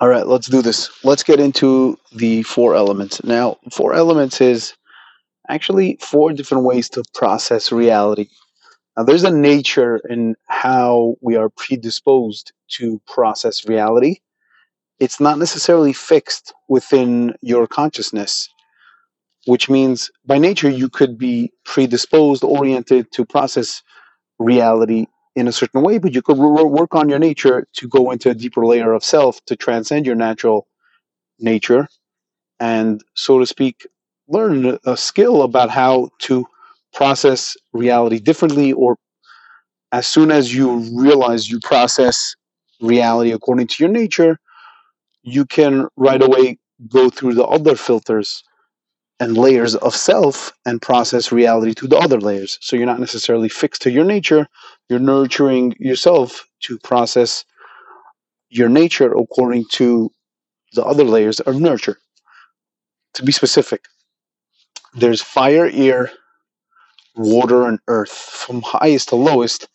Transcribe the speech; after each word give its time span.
All 0.00 0.08
right, 0.08 0.26
let's 0.26 0.48
do 0.48 0.62
this. 0.62 0.90
Let's 1.04 1.22
get 1.22 1.40
into 1.40 1.98
the 2.12 2.42
four 2.42 2.74
elements. 2.74 3.24
Now, 3.24 3.56
four 3.72 3.94
elements 3.94 4.40
is 4.42 4.74
actually 5.48 5.98
four 6.02 6.32
different 6.32 6.64
ways 6.64 6.88
to 6.90 7.04
process 7.14 7.72
reality. 7.72 8.28
Now, 8.96 9.04
there's 9.04 9.24
a 9.24 9.30
nature 9.30 10.00
in 10.08 10.36
how 10.46 11.16
we 11.22 11.36
are 11.36 11.50
predisposed 11.50 12.52
to 12.72 13.00
process 13.06 13.66
reality. 13.66 14.18
It's 15.00 15.20
not 15.20 15.38
necessarily 15.38 15.92
fixed 15.94 16.54
within 16.68 17.34
your 17.42 17.66
consciousness, 17.66 18.48
which 19.46 19.70
means 19.70 20.10
by 20.26 20.38
nature 20.38 20.70
you 20.70 20.88
could 20.90 21.18
be 21.18 21.52
predisposed, 21.64 22.44
oriented 22.44 23.12
to 23.12 23.24
process 23.24 23.82
reality 24.38 25.06
in 25.36 25.48
a 25.48 25.52
certain 25.52 25.82
way, 25.82 25.98
but 25.98 26.14
you 26.14 26.22
could 26.22 26.38
wor- 26.38 26.68
work 26.68 26.96
on 26.96 27.10
your 27.10 27.20
nature 27.20 27.68
to 27.74 27.88
go 27.88 28.12
into 28.12 28.30
a 28.30 28.34
deeper 28.34 28.66
layer 28.66 28.94
of 28.94 29.04
self 29.04 29.44
to 29.46 29.56
transcend 29.56 30.06
your 30.06 30.16
natural 30.16 30.68
nature 31.40 31.88
and, 32.60 33.02
so 33.14 33.38
to 33.38 33.46
speak, 33.46 33.86
learn 34.28 34.78
a 34.86 34.96
skill 34.96 35.42
about 35.42 35.70
how 35.70 36.08
to 36.20 36.46
process 36.94 37.56
reality 37.72 38.18
differently 38.18 38.72
or 38.72 38.96
as 39.92 40.06
soon 40.06 40.30
as 40.30 40.54
you 40.54 40.78
realize 41.00 41.50
you 41.50 41.60
process 41.62 42.34
reality 42.80 43.32
according 43.32 43.66
to 43.68 43.76
your 43.80 43.90
nature, 43.92 44.38
you 45.22 45.44
can 45.46 45.86
right 45.96 46.22
away 46.22 46.58
go 46.88 47.10
through 47.10 47.34
the 47.34 47.44
other 47.46 47.76
filters 47.76 48.42
and 49.20 49.36
layers 49.36 49.74
of 49.76 49.94
self 49.94 50.52
and 50.66 50.82
process 50.82 51.32
reality 51.32 51.74
to 51.74 51.86
the 51.86 51.96
other 51.96 52.20
layers. 52.20 52.58
So 52.60 52.76
you're 52.76 52.86
not 52.86 53.00
necessarily 53.00 53.48
fixed 53.48 53.82
to 53.82 53.90
your 53.90 54.04
nature, 54.04 54.46
you're 54.88 54.98
nurturing 54.98 55.74
yourself 55.78 56.46
to 56.60 56.78
process 56.80 57.44
your 58.48 58.68
nature 58.68 59.12
according 59.12 59.64
to 59.72 60.10
the 60.74 60.84
other 60.84 61.04
layers 61.04 61.40
of 61.40 61.60
nurture. 61.60 61.98
To 63.14 63.24
be 63.24 63.32
specific, 63.32 63.86
there's 64.94 65.22
fire, 65.22 65.70
air, 65.72 66.10
water, 67.16 67.66
and 67.66 67.78
earth 67.88 68.10
from 68.12 68.62
highest 68.62 69.08
to 69.08 69.16
lowest 69.16 69.68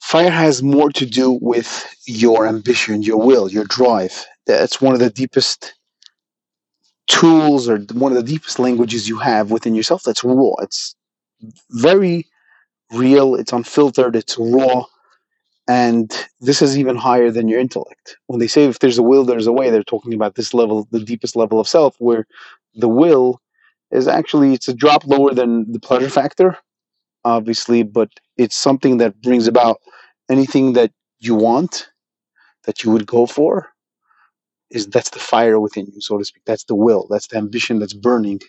Fire 0.00 0.30
has 0.30 0.62
more 0.62 0.90
to 0.92 1.04
do 1.04 1.32
with 1.42 1.94
your 2.06 2.46
ambition, 2.46 3.02
your 3.02 3.18
will, 3.18 3.50
your 3.50 3.64
drive. 3.64 4.24
That's 4.46 4.80
one 4.80 4.94
of 4.94 5.00
the 5.00 5.10
deepest 5.10 5.74
tools 7.08 7.68
or 7.68 7.78
one 7.94 8.12
of 8.12 8.16
the 8.16 8.30
deepest 8.30 8.58
languages 8.58 9.08
you 9.08 9.18
have 9.18 9.50
within 9.50 9.74
yourself. 9.74 10.02
That's 10.04 10.24
raw. 10.24 10.54
It's 10.60 10.94
very 11.70 12.26
real, 12.92 13.34
it's 13.34 13.52
unfiltered, 13.52 14.16
it's 14.16 14.36
raw. 14.38 14.84
And 15.68 16.10
this 16.40 16.62
is 16.62 16.78
even 16.78 16.96
higher 16.96 17.30
than 17.30 17.48
your 17.48 17.60
intellect. 17.60 18.16
When 18.26 18.40
they 18.40 18.46
say 18.46 18.64
if 18.64 18.78
there's 18.78 18.98
a 18.98 19.02
will, 19.02 19.24
there's 19.24 19.46
a 19.46 19.52
way, 19.52 19.70
they're 19.70 19.82
talking 19.82 20.14
about 20.14 20.34
this 20.34 20.54
level, 20.54 20.88
the 20.90 21.00
deepest 21.00 21.36
level 21.36 21.60
of 21.60 21.68
self, 21.68 21.96
where 21.98 22.26
the 22.74 22.88
will 22.88 23.40
is 23.90 24.08
actually 24.08 24.54
it's 24.54 24.68
a 24.68 24.74
drop 24.74 25.04
lower 25.06 25.34
than 25.34 25.70
the 25.72 25.80
pleasure 25.80 26.10
factor 26.10 26.56
obviously, 27.24 27.82
but 27.82 28.08
it's 28.36 28.56
something 28.56 28.98
that 28.98 29.20
brings 29.22 29.46
about 29.46 29.80
anything 30.30 30.72
that 30.74 30.92
you 31.18 31.34
want, 31.34 31.88
that 32.64 32.84
you 32.84 32.90
would 32.90 33.06
go 33.06 33.26
for. 33.26 33.68
Is 34.70 34.86
that's 34.86 35.10
the 35.10 35.18
fire 35.18 35.58
within 35.60 35.86
you, 35.92 36.00
so 36.00 36.18
to 36.18 36.24
speak. 36.24 36.42
That's 36.46 36.64
the 36.64 36.74
will. 36.74 37.06
That's 37.10 37.28
the 37.28 37.38
ambition 37.38 37.78
that's 37.78 37.94
burning 37.94 38.40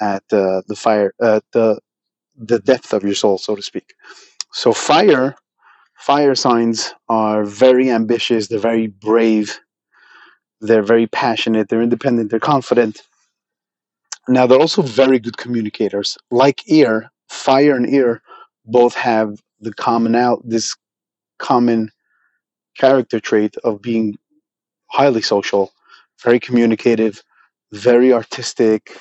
at 0.00 0.22
uh, 0.32 0.62
the 0.68 0.76
fire, 0.76 1.12
uh, 1.20 1.40
the 1.52 1.80
the 2.36 2.60
depth 2.60 2.92
of 2.92 3.02
your 3.02 3.14
soul, 3.14 3.38
so 3.38 3.56
to 3.56 3.62
speak. 3.62 3.94
So 4.52 4.72
fire, 4.72 5.34
fire 5.98 6.34
signs 6.34 6.94
are 7.08 7.44
very 7.44 7.90
ambitious. 7.90 8.48
They're 8.48 8.58
very 8.58 8.86
brave. 8.86 9.58
They're 10.60 10.82
very 10.82 11.06
passionate. 11.06 11.68
They're 11.68 11.82
independent. 11.82 12.30
They're 12.30 12.40
confident. 12.40 13.02
Now 14.28 14.46
they're 14.46 14.60
also 14.60 14.82
very 14.82 15.18
good 15.18 15.36
communicators. 15.36 16.18
Like 16.30 16.70
ear, 16.70 17.10
fire 17.28 17.74
and 17.74 17.88
ear 17.88 18.22
both 18.64 18.94
have 18.94 19.40
the 19.60 19.72
common 19.74 20.14
out 20.14 20.42
this 20.44 20.76
common 21.38 21.90
character 22.76 23.18
trait 23.20 23.56
of 23.64 23.82
being 23.82 24.16
highly 24.90 25.22
social, 25.22 25.72
very 26.22 26.40
communicative, 26.40 27.22
very 27.72 28.12
artistic, 28.12 28.96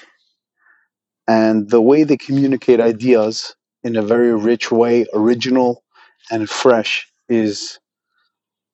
and 1.27 1.69
the 1.69 1.81
way 1.81 2.03
they 2.03 2.17
communicate 2.17 2.79
ideas 2.79 3.55
in 3.83 3.95
a 3.95 4.01
very 4.01 4.33
rich 4.33 4.71
way, 4.71 5.05
original 5.13 5.83
and 6.31 6.49
fresh, 6.49 7.07
is 7.29 7.79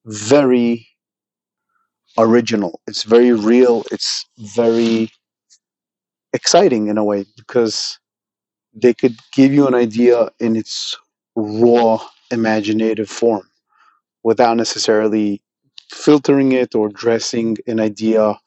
very 0.05 0.87
original. 2.17 2.79
It's 2.87 3.03
very 3.03 3.31
real. 3.31 3.83
It's 3.91 4.25
very 4.37 5.09
exciting 6.33 6.87
in 6.87 6.97
a 6.97 7.03
way 7.03 7.25
because 7.37 7.99
they 8.73 8.93
could 8.93 9.15
give 9.31 9.53
you 9.53 9.67
an 9.67 9.75
idea 9.75 10.29
in 10.39 10.55
its 10.55 10.97
raw 11.35 11.99
imaginative 12.31 13.09
form 13.09 13.47
without 14.23 14.57
necessarily 14.57 15.41
filtering 15.93 16.51
it 16.51 16.75
or 16.75 16.89
dressing 16.89 17.57
an 17.67 17.79
idea 17.79 18.39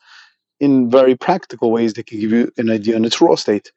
in 0.60 0.90
very 0.90 1.16
practical 1.16 1.70
ways 1.70 1.92
they 1.92 2.02
can 2.02 2.20
give 2.20 2.32
you 2.32 2.50
an 2.56 2.70
idea 2.70 2.96
in 2.96 3.04
its 3.04 3.20
raw 3.20 3.34
state 3.34 3.72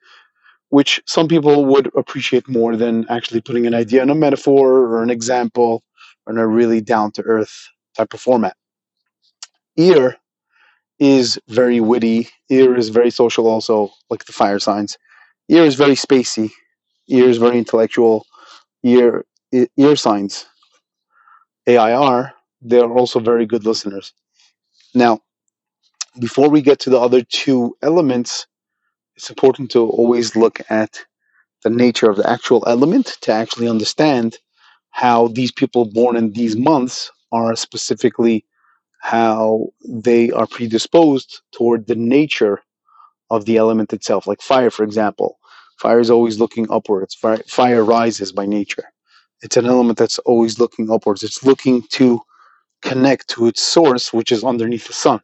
which 0.69 1.01
some 1.05 1.27
people 1.27 1.65
would 1.65 1.91
appreciate 1.95 2.47
more 2.47 2.75
than 2.75 3.05
actually 3.09 3.41
putting 3.41 3.65
an 3.65 3.73
idea 3.73 4.01
in 4.01 4.09
a 4.09 4.15
metaphor 4.15 4.81
or 4.81 5.03
an 5.03 5.09
example 5.09 5.83
or 6.25 6.33
in 6.33 6.39
a 6.39 6.47
really 6.47 6.81
down 6.81 7.11
to 7.11 7.23
earth 7.23 7.69
type 7.95 8.13
of 8.13 8.21
format. 8.21 8.55
Ear 9.77 10.17
is 10.99 11.39
very 11.47 11.79
witty. 11.79 12.29
Ear 12.49 12.75
is 12.75 12.89
very 12.89 13.09
social 13.09 13.47
also 13.47 13.91
like 14.09 14.25
the 14.25 14.33
fire 14.33 14.59
signs. 14.59 14.97
Ear 15.49 15.63
is 15.63 15.75
very 15.75 15.95
spacey. 15.95 16.51
Ear 17.07 17.29
is 17.29 17.37
very 17.37 17.57
intellectual. 17.57 18.25
Ear 18.83 19.25
ear 19.51 19.95
signs. 19.95 20.45
Air 21.65 22.33
they're 22.61 22.91
also 22.91 23.19
very 23.19 23.45
good 23.45 23.65
listeners 23.65 24.13
now 24.93 25.19
before 26.19 26.49
we 26.49 26.61
get 26.61 26.79
to 26.79 26.89
the 26.89 26.99
other 26.99 27.21
two 27.23 27.75
elements 27.81 28.47
it's 29.15 29.29
important 29.29 29.71
to 29.71 29.81
always 29.87 30.35
look 30.35 30.61
at 30.69 30.99
the 31.63 31.69
nature 31.69 32.09
of 32.09 32.17
the 32.17 32.29
actual 32.29 32.63
element 32.67 33.17
to 33.21 33.31
actually 33.31 33.67
understand 33.67 34.37
how 34.91 35.27
these 35.29 35.51
people 35.51 35.85
born 35.85 36.15
in 36.15 36.31
these 36.33 36.55
months 36.55 37.11
are 37.31 37.55
specifically 37.55 38.45
how 39.01 39.67
they 39.87 40.31
are 40.31 40.47
predisposed 40.47 41.41
toward 41.51 41.87
the 41.87 41.95
nature 41.95 42.61
of 43.29 43.45
the 43.45 43.57
element 43.57 43.93
itself. 43.93 44.27
Like 44.27 44.41
fire, 44.41 44.71
for 44.71 44.83
example, 44.83 45.39
fire 45.79 45.99
is 45.99 46.09
always 46.09 46.39
looking 46.39 46.69
upwards. 46.71 47.15
Fire, 47.15 47.41
fire 47.47 47.83
rises 47.83 48.31
by 48.31 48.45
nature. 48.45 48.85
It's 49.41 49.57
an 49.57 49.65
element 49.67 49.97
that's 49.99 50.19
always 50.19 50.59
looking 50.59 50.91
upwards. 50.91 51.23
It's 51.23 51.43
looking 51.45 51.83
to 51.91 52.21
connect 52.81 53.27
to 53.29 53.47
its 53.47 53.61
source, 53.61 54.13
which 54.13 54.31
is 54.31 54.43
underneath 54.43 54.87
the 54.87 54.93
sun. 54.93 55.21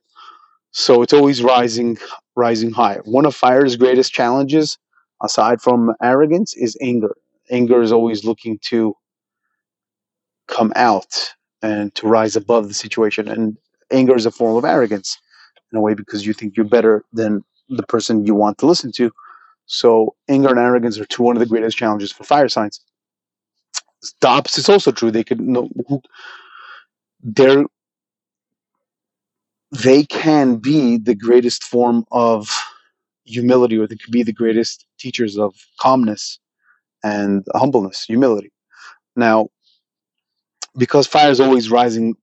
So 0.72 1.02
it's 1.02 1.14
always 1.14 1.42
rising, 1.42 1.98
rising 2.36 2.72
higher. 2.72 3.02
One 3.06 3.26
of 3.26 3.36
fire's 3.36 3.76
greatest 3.76 4.14
challenges, 4.14 4.78
aside 5.24 5.62
from 5.62 5.94
arrogance, 6.02 6.54
is 6.56 6.78
anger. 6.82 7.16
Anger 7.50 7.82
is 7.82 7.92
always 7.92 8.26
looking 8.26 8.60
to 8.70 8.96
come 10.48 10.74
out 10.76 11.34
and 11.62 11.94
to 11.96 12.08
rise 12.08 12.36
above 12.36 12.68
the 12.68 12.74
situation. 12.74 13.28
And 13.28 13.58
anger 13.92 14.16
is 14.16 14.26
a 14.26 14.32
form 14.32 14.58
of 14.58 14.66
arrogance 14.66 15.18
in 15.72 15.78
a 15.78 15.82
way 15.82 15.94
because 15.94 16.26
you 16.26 16.34
think 16.34 16.56
you're 16.56 16.66
better 16.66 17.04
than 17.14 17.44
the 17.70 17.84
person 17.84 18.26
you 18.26 18.36
want 18.36 18.58
to 18.60 18.66
listen 18.66 18.92
to. 18.94 19.12
So 19.68 20.16
anger 20.28 20.50
and 20.50 20.60
arrogance 20.60 21.00
are 21.00 21.06
two 21.06 21.24
one 21.24 21.36
of 21.36 21.40
the 21.40 21.46
greatest 21.48 21.78
challenges 21.78 22.12
for 22.12 22.24
fire 22.24 22.50
signs. 22.50 22.82
The 24.22 24.28
opposite 24.28 24.60
is 24.60 24.70
also 24.70 24.92
true. 24.92 25.10
They 25.10 25.24
could 25.24 25.40
no, 25.42 25.70
they're 25.90 26.02
they 27.26 27.66
can 30.06 30.58
be 30.58 30.98
the 30.98 31.16
greatest 31.16 31.64
form 31.64 32.06
of 32.12 32.50
humility, 33.26 33.78
or 33.78 33.88
they 33.88 33.96
could 33.98 34.12
be 34.12 34.24
the 34.24 34.34
greatest 34.34 34.86
teachers 35.00 35.38
of 35.38 35.56
calmness 35.80 36.40
and 37.04 37.46
humbleness, 37.56 38.06
humility. 38.06 38.52
Now, 39.16 39.50
because 40.78 41.08
fire 41.08 41.32
is 41.32 41.40
always 41.40 41.72
rising 41.72 42.16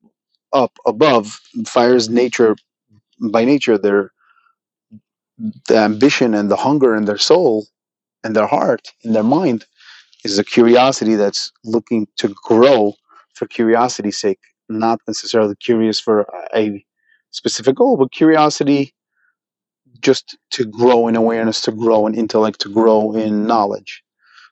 up 0.53 0.79
above, 0.87 1.41
fire's 1.67 2.09
nature 2.09 2.57
by 3.31 3.45
nature, 3.45 3.79
their 3.79 4.13
the 5.67 5.79
ambition 5.79 6.35
and 6.35 6.51
the 6.51 6.57
hunger 6.57 6.95
in 6.95 7.05
their 7.07 7.19
soul 7.19 7.67
and 8.25 8.37
their 8.37 8.47
heart 8.47 8.93
and 9.05 9.15
their 9.15 9.25
mind 9.25 9.67
is 10.25 10.39
a 10.39 10.45
curiosity 10.45 11.17
that's 11.17 11.53
looking 11.65 12.07
to 12.19 12.35
grow 12.45 12.95
for 13.35 13.47
curiosity's 13.47 14.19
sake, 14.19 14.41
not 14.79 15.01
necessarily 15.07 15.57
curious 15.57 16.01
for 16.01 16.27
a 16.55 16.85
specific 17.31 17.77
goal, 17.77 17.97
but 17.97 18.13
curiosity 18.13 18.95
just 20.01 20.37
to 20.51 20.65
grow 20.65 21.09
in 21.09 21.17
awareness, 21.17 21.61
to 21.63 21.73
grow 21.73 22.07
in 22.07 22.15
intellect, 22.15 22.61
to 22.61 22.69
grow 22.69 23.13
in 23.13 23.47
knowledge. 23.47 24.03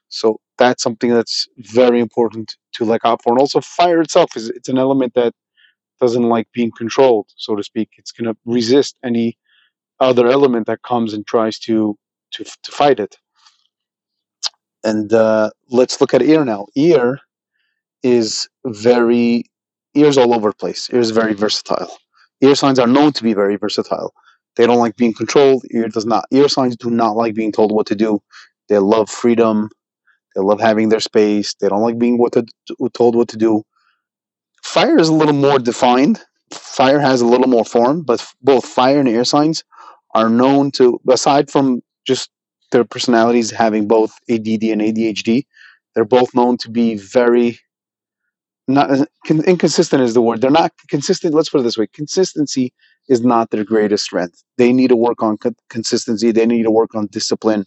So 0.07 0.39
that's 0.57 0.83
something 0.83 1.11
that's 1.13 1.47
very 1.57 1.99
important 1.99 2.55
to 2.73 2.85
look 2.85 3.01
out 3.05 3.21
for. 3.23 3.33
And 3.33 3.39
also 3.39 3.61
fire 3.61 4.01
itself 4.01 4.35
is 4.35 4.49
it's 4.49 4.69
an 4.69 4.77
element 4.77 5.13
that 5.15 5.33
doesn't 5.99 6.29
like 6.29 6.47
being 6.53 6.71
controlled, 6.77 7.27
so 7.35 7.55
to 7.55 7.63
speak. 7.63 7.89
It's 7.97 8.11
going 8.11 8.33
to 8.33 8.37
resist 8.45 8.95
any 9.03 9.37
other 9.99 10.27
element 10.27 10.67
that 10.67 10.81
comes 10.81 11.13
and 11.13 11.25
tries 11.25 11.59
to 11.59 11.97
to 12.31 12.43
to 12.43 12.71
fight 12.71 12.99
it. 12.99 13.17
And 14.83 15.13
uh, 15.13 15.51
let's 15.69 16.01
look 16.01 16.13
at 16.13 16.23
ear 16.23 16.43
now. 16.43 16.65
Ear 16.75 17.19
is 18.03 18.49
very 18.65 19.45
ears 19.95 20.17
all 20.17 20.33
over 20.33 20.49
the 20.49 20.55
place. 20.55 20.89
Ear 20.91 20.99
is 20.99 21.11
very 21.11 21.33
versatile. 21.33 21.97
Ear 22.41 22.55
signs 22.55 22.79
are 22.79 22.87
known 22.87 23.11
to 23.13 23.23
be 23.23 23.33
very 23.33 23.55
versatile. 23.55 24.13
They 24.55 24.65
don't 24.65 24.79
like 24.79 24.97
being 24.97 25.13
controlled. 25.13 25.63
Ear 25.71 25.87
does 25.87 26.05
not. 26.05 26.25
Ear 26.31 26.49
signs 26.49 26.75
do 26.75 26.89
not 26.89 27.15
like 27.15 27.33
being 27.33 27.51
told 27.51 27.71
what 27.71 27.87
to 27.87 27.95
do. 27.95 28.21
They 28.67 28.79
love 28.79 29.09
freedom. 29.09 29.69
They 30.35 30.41
love 30.41 30.59
having 30.59 30.89
their 30.89 30.99
space. 30.99 31.53
They 31.55 31.69
don't 31.69 31.81
like 31.81 31.97
being 31.97 32.17
what 32.17 32.33
to, 32.33 32.45
told 32.93 33.15
what 33.15 33.27
to 33.29 33.37
do. 33.37 33.63
Fire 34.63 34.99
is 34.99 35.09
a 35.09 35.13
little 35.13 35.33
more 35.33 35.59
defined. 35.59 36.21
Fire 36.51 36.99
has 36.99 37.21
a 37.21 37.25
little 37.25 37.47
more 37.47 37.65
form, 37.65 38.03
but 38.03 38.25
both 38.41 38.65
fire 38.65 38.99
and 38.99 39.09
air 39.09 39.23
signs 39.23 39.63
are 40.13 40.29
known 40.29 40.71
to, 40.71 40.99
aside 41.09 41.49
from 41.49 41.81
just 42.05 42.29
their 42.71 42.83
personalities 42.83 43.51
having 43.51 43.87
both 43.87 44.11
ADD 44.29 44.63
and 44.63 44.81
ADHD, 44.81 45.45
they're 45.93 46.05
both 46.05 46.33
known 46.33 46.57
to 46.57 46.69
be 46.69 46.95
very 46.95 47.59
not 48.71 49.07
inconsistent 49.29 50.01
is 50.03 50.13
the 50.13 50.21
word. 50.21 50.41
They're 50.41 50.51
not 50.51 50.73
consistent. 50.89 51.33
Let's 51.33 51.49
put 51.49 51.61
it 51.61 51.63
this 51.63 51.77
way: 51.77 51.87
consistency 51.93 52.73
is 53.09 53.21
not 53.21 53.49
their 53.51 53.63
greatest 53.63 54.05
strength. 54.05 54.43
They 54.57 54.73
need 54.73 54.89
to 54.89 54.95
work 54.95 55.23
on 55.23 55.37
consistency. 55.69 56.31
They 56.31 56.45
need 56.45 56.63
to 56.63 56.71
work 56.71 56.95
on 56.95 57.07
discipline. 57.07 57.65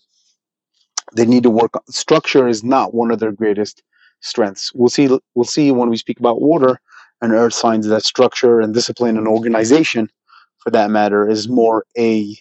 They 1.14 1.26
need 1.26 1.42
to 1.44 1.50
work 1.50 1.76
on 1.76 1.82
structure. 1.92 2.48
Is 2.48 2.64
not 2.64 2.94
one 2.94 3.10
of 3.10 3.20
their 3.20 3.32
greatest 3.32 3.82
strengths. 4.20 4.72
We'll 4.74 4.88
see. 4.88 5.08
We'll 5.34 5.44
see 5.44 5.70
when 5.70 5.90
we 5.90 5.96
speak 5.96 6.20
about 6.20 6.42
water 6.42 6.80
and 7.22 7.32
earth 7.32 7.54
signs 7.54 7.86
that 7.86 8.04
structure 8.04 8.60
and 8.60 8.74
discipline 8.74 9.16
and 9.16 9.28
organization, 9.28 10.10
for 10.58 10.70
that 10.70 10.90
matter, 10.90 11.28
is 11.28 11.48
more 11.48 11.84
a 11.98 12.36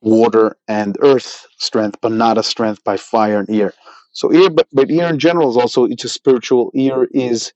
water 0.00 0.56
and 0.68 0.96
earth 1.02 1.46
strength, 1.58 1.98
but 2.00 2.12
not 2.12 2.38
a 2.38 2.42
strength 2.42 2.82
by 2.84 2.96
fire 2.96 3.38
and 3.38 3.50
ear. 3.50 3.74
So 4.12 4.32
ear, 4.32 4.50
but, 4.50 4.66
but 4.72 4.90
ear 4.90 5.08
in 5.08 5.18
general 5.18 5.50
is 5.50 5.56
also 5.56 5.84
it's 5.84 6.04
a 6.04 6.08
spiritual. 6.08 6.70
Ear 6.74 7.08
is 7.12 7.52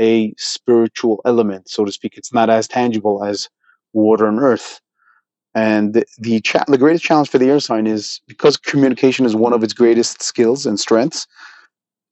a 0.00 0.32
spiritual 0.38 1.20
element, 1.24 1.68
so 1.68 1.84
to 1.84 1.92
speak. 1.92 2.16
It's 2.16 2.32
not 2.32 2.50
as 2.50 2.68
tangible 2.68 3.24
as 3.24 3.48
water 3.92 4.26
and 4.26 4.40
earth. 4.40 4.80
And 5.54 5.94
the 5.94 6.04
the, 6.18 6.40
cha- 6.40 6.64
the 6.68 6.78
greatest 6.78 7.04
challenge 7.04 7.30
for 7.30 7.38
the 7.38 7.48
air 7.50 7.60
sign 7.60 7.86
is 7.86 8.20
because 8.28 8.56
communication 8.56 9.26
is 9.26 9.34
one 9.34 9.52
of 9.52 9.64
its 9.64 9.72
greatest 9.72 10.22
skills 10.22 10.66
and 10.66 10.78
strengths. 10.78 11.26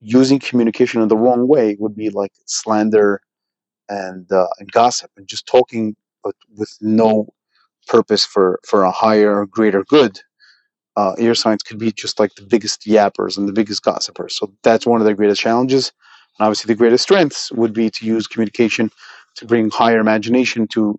Using 0.01 0.39
communication 0.39 1.01
in 1.03 1.09
the 1.09 1.17
wrong 1.17 1.49
way 1.49 1.77
would 1.79 1.97
be 1.97 2.11
like 2.11 2.33
slander 2.47 3.21
and 3.89 4.31
uh, 4.33 4.49
and 4.59 4.71
gossip 4.73 5.11
and 5.17 5.27
just 5.29 5.47
talking, 5.47 5.97
but 6.25 6.35
with 6.57 6.77
no 6.81 7.29
purpose 7.89 8.25
for 8.27 8.61
for 8.67 8.83
a 8.85 8.91
higher, 8.91 9.47
greater 9.47 9.85
good 9.85 10.21
uh, 10.97 11.13
air 11.19 11.35
signs 11.35 11.63
could 11.63 11.79
be 11.79 11.93
just 11.93 12.19
like 12.19 12.35
the 12.35 12.43
biggest 12.43 12.83
yappers 12.83 13.37
and 13.37 13.49
the 13.49 13.53
biggest 13.53 13.83
gossipers. 13.83 14.37
So 14.37 14.53
that's 14.63 14.87
one 14.87 15.01
of 15.01 15.05
their 15.05 15.15
greatest 15.15 15.41
challenges. 15.41 15.93
And 16.39 16.47
obviously, 16.47 16.73
the 16.73 16.79
greatest 16.79 17.05
strengths 17.05 17.53
would 17.53 17.73
be 17.73 17.91
to 17.91 18.07
use 18.07 18.27
communication 18.27 18.91
to 19.37 19.47
bring 19.47 19.71
higher 19.71 20.01
imagination 20.01 20.67
to 20.69 20.99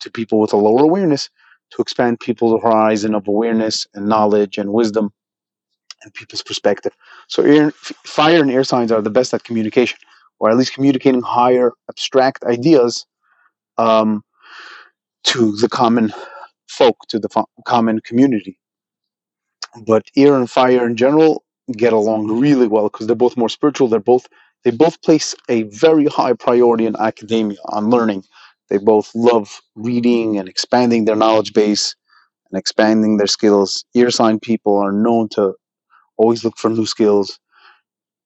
to 0.00 0.10
people 0.10 0.40
with 0.40 0.52
a 0.52 0.56
lower 0.56 0.84
awareness, 0.84 1.28
to 1.70 1.82
expand 1.82 2.20
people's 2.20 2.62
horizon 2.62 3.14
of 3.14 3.26
awareness 3.26 3.86
and 3.94 4.06
knowledge 4.06 4.56
and 4.56 4.72
wisdom 4.72 5.10
and 6.02 6.14
people's 6.14 6.42
perspective. 6.42 6.92
So, 7.28 7.70
fire 8.04 8.40
and 8.40 8.50
air 8.50 8.64
signs 8.64 8.92
are 8.92 9.02
the 9.02 9.10
best 9.10 9.34
at 9.34 9.44
communication, 9.44 9.98
or 10.38 10.50
at 10.50 10.56
least 10.56 10.72
communicating 10.72 11.22
higher 11.22 11.72
abstract 11.90 12.44
ideas 12.44 13.04
um, 13.76 14.22
to 15.24 15.56
the 15.56 15.68
common 15.68 16.12
folk, 16.68 16.96
to 17.08 17.18
the 17.18 17.28
fo- 17.28 17.48
common 17.66 18.00
community 18.00 18.58
but 19.86 20.04
air 20.16 20.36
and 20.36 20.50
fire 20.50 20.86
in 20.86 20.96
general 20.96 21.44
get 21.76 21.92
along 21.92 22.28
really 22.40 22.66
well 22.66 22.84
because 22.88 23.06
they're 23.06 23.16
both 23.16 23.36
more 23.36 23.48
spiritual. 23.48 23.88
They're 23.88 24.00
both 24.00 24.26
they 24.64 24.70
both 24.70 25.00
place 25.02 25.34
a 25.48 25.64
very 25.64 26.06
high 26.06 26.32
priority 26.32 26.86
in 26.86 26.96
academia 26.96 27.58
on 27.66 27.90
learning. 27.90 28.24
They 28.70 28.78
both 28.78 29.10
love 29.14 29.60
reading 29.76 30.38
and 30.38 30.48
expanding 30.48 31.04
their 31.04 31.16
knowledge 31.16 31.52
base 31.52 31.94
and 32.50 32.58
expanding 32.58 33.16
their 33.18 33.26
skills. 33.26 33.84
Ear 33.94 34.10
sign 34.10 34.40
people 34.40 34.78
are 34.78 34.92
known 34.92 35.28
to 35.30 35.54
always 36.16 36.44
look 36.44 36.58
for 36.58 36.70
new 36.70 36.86
skills. 36.86 37.38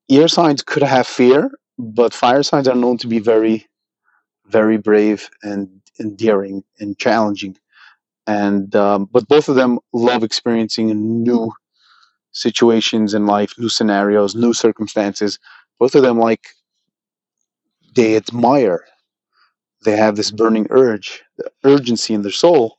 Ear 0.09 0.29
signs 0.29 0.62
could 0.62 0.83
have 0.83 1.06
fear, 1.06 1.50
but 1.79 2.15
fire 2.15 2.43
signs 2.43 2.69
are 2.69 2.75
known 2.77 2.99
to 2.99 3.09
be 3.09 3.19
very, 3.19 3.67
very 4.47 4.79
brave 4.79 5.31
and 5.43 5.83
endearing 6.00 6.65
and 6.81 6.99
challenging 6.99 7.56
and 8.27 8.75
um, 8.77 9.09
but 9.11 9.29
both 9.29 9.49
of 9.49 9.57
them 9.57 9.79
love 9.93 10.23
experiencing 10.23 11.23
new 11.23 11.53
situations 12.33 13.15
in 13.15 13.27
life, 13.27 13.55
new 13.59 13.69
scenarios, 13.69 14.35
new 14.35 14.53
circumstances. 14.53 15.39
Both 15.79 15.95
of 15.95 16.03
them 16.03 16.19
like 16.19 16.47
they 17.95 18.17
admire. 18.17 18.85
They 19.85 19.97
have 19.97 20.17
this 20.17 20.31
burning 20.31 20.67
urge, 20.71 21.23
the 21.37 21.51
urgency 21.65 22.15
in 22.15 22.23
their 22.23 22.31
soul 22.31 22.79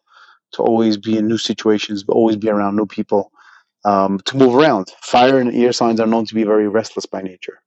to 0.54 0.62
always 0.62 0.98
be 0.98 1.18
in 1.18 1.28
new 1.28 1.38
situations, 1.38 2.04
but 2.04 2.14
always 2.14 2.38
be 2.38 2.50
around 2.50 2.76
new 2.76 2.86
people, 2.86 3.32
um, 3.86 4.20
to 4.26 4.38
move 4.38 4.56
around. 4.56 4.92
Fire 5.02 5.40
and 5.40 5.54
air 5.54 5.74
signs 5.74 6.00
are 6.00 6.08
known 6.08 6.26
to 6.26 6.36
be 6.36 6.44
very 6.44 6.68
restless 6.68 7.06
by 7.06 7.22
nature. 7.22 7.60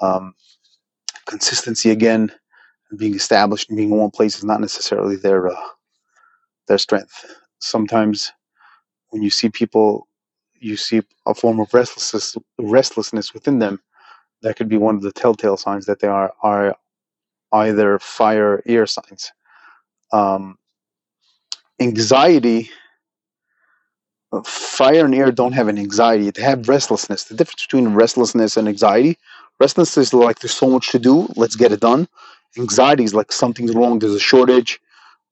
Um, 0.00 0.34
consistency 1.26 1.90
again, 1.90 2.30
being 2.96 3.14
established 3.14 3.68
and 3.68 3.76
being 3.76 3.90
in 3.90 3.96
one 3.96 4.10
place 4.10 4.36
is 4.36 4.44
not 4.44 4.60
necessarily 4.60 5.16
their 5.16 5.48
uh, 5.48 5.60
their 6.70 6.78
strength. 6.78 7.26
Sometimes 7.58 8.32
when 9.10 9.22
you 9.22 9.30
see 9.30 9.50
people, 9.50 10.06
you 10.60 10.76
see 10.76 11.02
a 11.26 11.34
form 11.34 11.60
of 11.60 11.74
restlessness, 11.74 12.36
restlessness 12.58 13.34
within 13.34 13.58
them. 13.58 13.80
That 14.42 14.56
could 14.56 14.68
be 14.70 14.78
one 14.78 14.94
of 14.94 15.02
the 15.02 15.12
telltale 15.12 15.58
signs 15.58 15.84
that 15.86 16.00
they 16.00 16.08
are 16.08 16.32
are 16.42 16.76
either 17.52 17.98
fire 17.98 18.62
ear 18.66 18.86
signs. 18.86 19.32
Um, 20.12 20.58
anxiety, 21.80 22.70
fire 24.44 25.04
and 25.04 25.14
air 25.14 25.32
don't 25.32 25.52
have 25.52 25.68
an 25.68 25.78
anxiety; 25.78 26.30
they 26.30 26.42
have 26.42 26.68
restlessness. 26.68 27.24
The 27.24 27.34
difference 27.34 27.66
between 27.66 27.94
restlessness 27.94 28.56
and 28.56 28.68
anxiety: 28.68 29.18
restlessness 29.58 30.06
is 30.06 30.14
like 30.14 30.38
there's 30.38 30.54
so 30.54 30.70
much 30.70 30.90
to 30.92 31.00
do, 31.00 31.28
let's 31.36 31.56
get 31.56 31.72
it 31.72 31.80
done. 31.80 32.08
Anxiety 32.56 33.04
is 33.04 33.14
like 33.14 33.32
something's 33.32 33.74
wrong, 33.74 33.98
there's 33.98 34.14
a 34.14 34.20
shortage, 34.20 34.80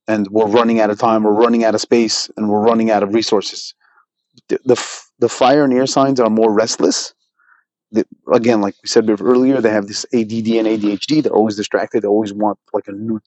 and 0.09 0.27
we're 0.29 0.47
running 0.49 0.81
out 0.81 0.91
of 0.91 0.99
time, 0.99 1.23
we're 1.23 1.33
running 1.33 1.65
out 1.65 1.75
of 1.75 1.81
space, 1.81 2.31
and 2.37 2.49
we're 2.49 2.63
running 2.63 2.91
out 2.91 3.03
of 3.03 3.15
resources. 3.15 3.75
The 4.49 4.59
the, 4.65 5.03
the 5.21 5.29
fire 5.29 5.65
and 5.65 5.73
air 5.73 5.87
signs 5.87 6.19
are 6.19 6.31
more 6.31 6.53
restless. 6.53 7.15
The, 7.93 8.07
again, 8.33 8.61
like 8.61 8.75
we 8.83 8.89
said 8.89 9.09
earlier, 9.09 9.61
they 9.61 9.71
have 9.71 9.87
this 9.87 10.05
ADD 10.13 10.49
and 10.61 10.67
ADHD. 10.67 11.23
They're 11.23 11.33
always 11.33 11.57
distracted. 11.57 12.03
They 12.03 12.09
always 12.09 12.33
want 12.33 12.59
like 12.73 12.89
a 12.89 12.93
new, 12.93 13.21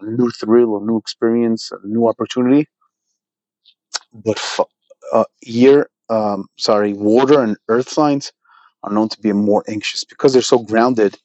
a 0.00 0.06
new 0.06 0.30
thrill, 0.30 0.78
a 0.78 0.84
new 0.84 0.96
experience, 0.96 1.70
a 1.70 1.86
new 1.86 2.08
opportunity. 2.08 2.66
But 4.12 4.38
f- 4.38 4.60
uh, 5.12 5.24
air, 5.46 5.88
um, 6.08 6.46
sorry, 6.58 6.92
water 6.92 7.40
and 7.42 7.56
earth 7.68 7.88
signs 7.88 8.32
are 8.82 8.92
known 8.92 9.08
to 9.10 9.20
be 9.20 9.32
more 9.32 9.62
anxious 9.68 10.04
because 10.04 10.32
they're 10.32 10.42
so 10.42 10.58
grounded, 10.58 11.16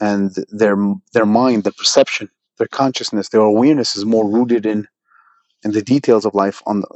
and 0.00 0.34
their 0.48 0.76
their 1.12 1.26
mind, 1.26 1.64
their 1.64 1.72
perception 1.72 2.28
their 2.62 2.68
consciousness, 2.68 3.30
their 3.30 3.40
awareness 3.40 3.96
is 3.96 4.04
more 4.04 4.30
rooted 4.30 4.64
in 4.64 4.86
in 5.64 5.72
the 5.72 5.82
details 5.82 6.24
of 6.24 6.32
life 6.32 6.62
on 6.64 6.80
the, 6.82 6.88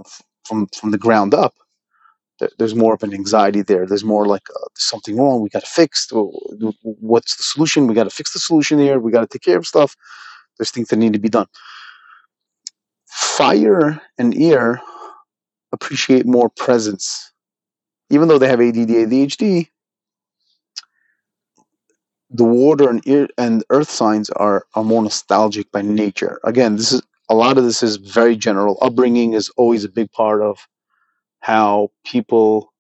from 0.45 0.69
from 0.69 0.93
the 0.93 0.99
ground 0.99 1.35
up. 1.35 1.55
There's 2.59 2.77
more 2.77 2.95
of 2.95 3.03
an 3.03 3.13
anxiety 3.13 3.63
there. 3.63 3.85
There's 3.85 4.05
more 4.05 4.27
like 4.27 4.49
uh, 4.51 4.69
something 4.77 5.17
wrong. 5.17 5.41
We 5.41 5.49
got 5.49 5.65
to 5.65 5.71
fix. 5.81 6.09
What's 6.83 7.37
the 7.37 7.43
solution? 7.43 7.89
We 7.89 7.95
got 7.95 8.05
to 8.05 8.17
fix 8.19 8.33
the 8.33 8.39
solution 8.39 8.79
here. 8.79 9.01
We 9.01 9.11
got 9.11 9.23
to 9.23 9.27
take 9.27 9.43
care 9.43 9.59
of 9.59 9.67
stuff. 9.67 9.97
There's 10.57 10.71
things 10.71 10.89
that 10.89 10.99
need 10.99 11.15
to 11.15 11.19
be 11.19 11.31
done. 11.31 11.49
Fire 13.09 14.01
and 14.19 14.37
air 14.37 14.81
appreciate 15.73 16.27
more 16.27 16.49
presence, 16.51 17.33
even 18.11 18.29
though 18.29 18.39
they 18.39 18.49
have 18.49 18.61
ADD, 18.61 18.91
ADHD 19.05 19.69
the 22.31 22.45
water 22.45 22.89
and 22.89 23.07
ear 23.07 23.29
and 23.39 23.65
earth 23.71 23.91
signs 23.91 24.31
are 24.31 24.67
are 24.75 24.85
more 24.85 25.03
nostalgic 25.03 25.71
by 25.73 25.83
nature. 25.83 26.41
Again, 26.45 26.77
this 26.77 26.93
is 26.93 27.03
a 27.29 27.35
lot 27.35 27.59
of 27.59 27.65
this 27.65 27.83
is 27.83 27.97
very 27.97 28.37
general. 28.37 28.79
Upbringing 28.83 29.33
is 29.35 29.51
always 29.57 29.85
a 29.85 29.89
big 29.89 30.11
part 30.13 30.43
of 30.43 30.59
how 31.41 31.91
people 32.05 32.73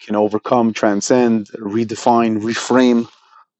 can 0.00 0.16
overcome, 0.16 0.72
transcend, 0.72 1.48
redefine, 1.58 2.40
reframe 2.40 3.08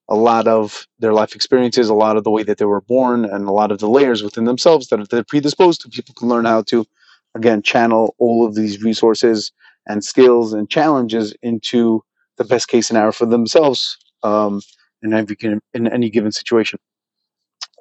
a 0.08 0.16
lot 0.16 0.48
of 0.48 0.86
their 0.98 1.12
life 1.12 1.34
experiences, 1.34 1.88
a 1.88 1.94
lot 1.94 2.16
of 2.16 2.24
the 2.24 2.30
way 2.30 2.42
that 2.42 2.58
they 2.58 2.64
were 2.64 2.80
born, 2.80 3.24
and 3.24 3.46
a 3.46 3.52
lot 3.52 3.70
of 3.70 3.78
the 3.78 3.88
layers 3.88 4.22
within 4.22 4.44
themselves 4.44 4.88
that 4.88 5.08
they're 5.10 5.24
predisposed 5.24 5.82
to. 5.82 5.88
People 5.88 6.14
can 6.14 6.28
learn 6.28 6.46
how 6.46 6.62
to, 6.62 6.86
again, 7.34 7.62
channel 7.62 8.14
all 8.18 8.46
of 8.46 8.54
these 8.54 8.82
resources 8.82 9.52
and 9.86 10.02
skills 10.02 10.52
and 10.52 10.70
challenges 10.70 11.34
into 11.42 12.02
the 12.38 12.44
best 12.44 12.68
case 12.68 12.86
scenario 12.86 13.12
for 13.12 13.26
themselves. 13.26 13.98
Um, 14.22 14.62
in 15.02 15.12
every 15.14 15.36
in 15.74 15.88
any 15.88 16.10
given 16.10 16.32
situation. 16.32 16.78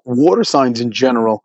water 0.06 0.44
signs 0.44 0.82
in 0.82 0.92
general 0.92 1.44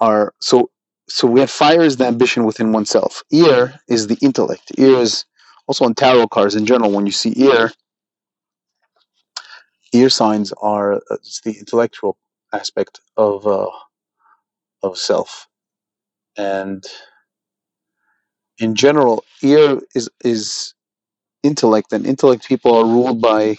are 0.00 0.34
so 0.40 0.70
so 1.08 1.26
we 1.26 1.40
have 1.40 1.50
fire 1.50 1.82
is 1.82 1.96
the 1.98 2.06
ambition 2.06 2.44
within 2.44 2.72
oneself. 2.72 3.22
Ear 3.32 3.80
is 3.88 4.06
the 4.08 4.18
intellect. 4.22 4.72
Ear 4.78 4.98
is 4.98 5.24
also 5.66 5.84
on 5.84 5.94
tarot 5.94 6.28
cards 6.28 6.54
in 6.56 6.66
general. 6.66 6.92
When 6.92 7.06
you 7.06 7.12
see 7.12 7.34
ear, 7.36 7.72
ear 9.92 10.10
signs 10.10 10.52
are 10.62 10.94
uh, 10.94 11.00
it's 11.16 11.40
the 11.42 11.58
intellectual 11.58 12.18
aspect 12.52 13.00
of 13.16 13.46
uh, 13.46 13.70
of 14.82 14.98
self, 14.98 15.48
and 16.36 16.84
in 18.58 18.74
general, 18.74 19.24
ear 19.42 19.80
is 19.94 20.08
is 20.24 20.74
intellect, 21.42 21.92
and 21.92 22.06
intellect 22.06 22.46
people 22.48 22.74
are 22.76 22.84
ruled 22.84 23.20
by 23.22 23.56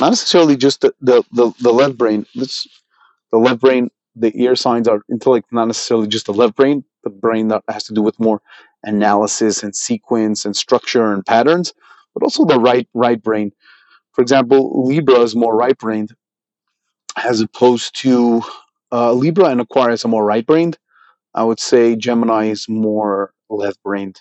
not 0.00 0.10
necessarily 0.10 0.56
just 0.56 0.80
the 0.82 0.94
the, 1.00 1.22
the, 1.32 1.52
the 1.60 1.72
left 1.72 1.96
brain. 1.98 2.26
This 2.34 2.66
the 3.32 3.38
left 3.38 3.60
brain, 3.60 3.90
the 4.16 4.32
ear 4.40 4.56
signs 4.56 4.88
are 4.88 5.02
intellect, 5.10 5.52
not 5.52 5.66
necessarily 5.66 6.08
just 6.08 6.26
the 6.26 6.34
left 6.34 6.56
brain, 6.56 6.84
the 7.04 7.10
brain 7.10 7.48
that 7.48 7.64
has 7.68 7.84
to 7.84 7.94
do 7.94 8.02
with 8.02 8.18
more 8.20 8.40
analysis 8.84 9.62
and 9.62 9.74
sequence 9.74 10.44
and 10.44 10.56
structure 10.56 11.12
and 11.12 11.26
patterns, 11.26 11.72
but 12.14 12.22
also 12.22 12.44
the 12.44 12.60
right 12.60 12.88
right 12.94 13.22
brain. 13.22 13.52
For 14.12 14.22
example, 14.22 14.86
Libra 14.86 15.20
is 15.20 15.34
more 15.34 15.56
right 15.56 15.76
brained 15.76 16.14
as 17.16 17.40
opposed 17.40 17.96
to 18.00 18.42
uh, 18.92 19.12
Libra 19.12 19.46
and 19.46 19.60
Aquarius 19.60 20.04
are 20.04 20.08
more 20.08 20.24
right 20.24 20.46
brained. 20.46 20.78
I 21.34 21.44
would 21.44 21.60
say 21.60 21.96
Gemini 21.96 22.46
is 22.46 22.68
more 22.68 23.32
left 23.50 23.82
brained. 23.82 24.20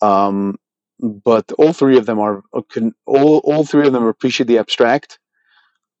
Um, 0.00 0.56
but 1.00 1.50
all 1.58 1.72
three 1.72 1.96
of 1.96 2.06
them 2.06 2.18
are 2.18 2.42
can, 2.70 2.94
all, 3.06 3.38
all 3.38 3.64
three 3.64 3.86
of 3.86 3.92
them 3.92 4.04
appreciate 4.04 4.46
the 4.46 4.58
abstract. 4.58 5.18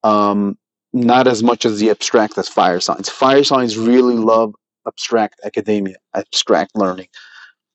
Um, 0.02 0.58
not 0.92 1.26
as 1.26 1.42
much 1.42 1.66
as 1.66 1.78
the 1.78 1.90
abstract 1.90 2.38
as 2.38 2.48
fire 2.48 2.80
signs. 2.80 3.08
Fire 3.08 3.44
signs 3.44 3.76
really 3.76 4.14
love 4.14 4.54
abstract 4.86 5.40
academia 5.44 5.96
abstract 6.14 6.74
learning. 6.74 7.08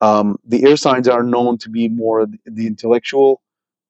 Um, 0.01 0.37
the 0.43 0.65
air 0.65 0.75
signs 0.77 1.07
are 1.07 1.23
known 1.23 1.57
to 1.59 1.69
be 1.69 1.87
more 1.87 2.25
the, 2.25 2.39
the 2.45 2.67
intellectual 2.67 3.41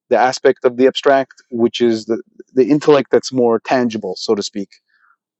the 0.09 0.17
aspect 0.17 0.65
of 0.65 0.77
the 0.77 0.85
abstract 0.85 1.41
which 1.49 1.79
is 1.79 2.05
the, 2.05 2.21
the 2.53 2.69
intellect 2.69 3.09
that's 3.11 3.31
more 3.31 3.59
tangible 3.61 4.15
so 4.17 4.35
to 4.35 4.43
speak. 4.43 4.69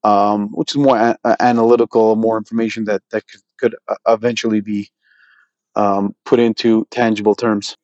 Um, 0.05 0.50
which 0.50 0.71
is 0.71 0.77
more 0.77 0.97
a- 0.97 1.17
analytical 1.41 2.15
more 2.15 2.38
information 2.38 2.85
that, 2.85 3.01
that 3.12 3.23
could, 3.27 3.41
could 3.57 3.75
uh, 3.88 3.95
eventually 4.07 4.59
be 4.59 4.89
um, 5.75 6.15
put 6.25 6.39
into 6.39 6.85
tangible 6.91 7.35
terms 7.35 7.77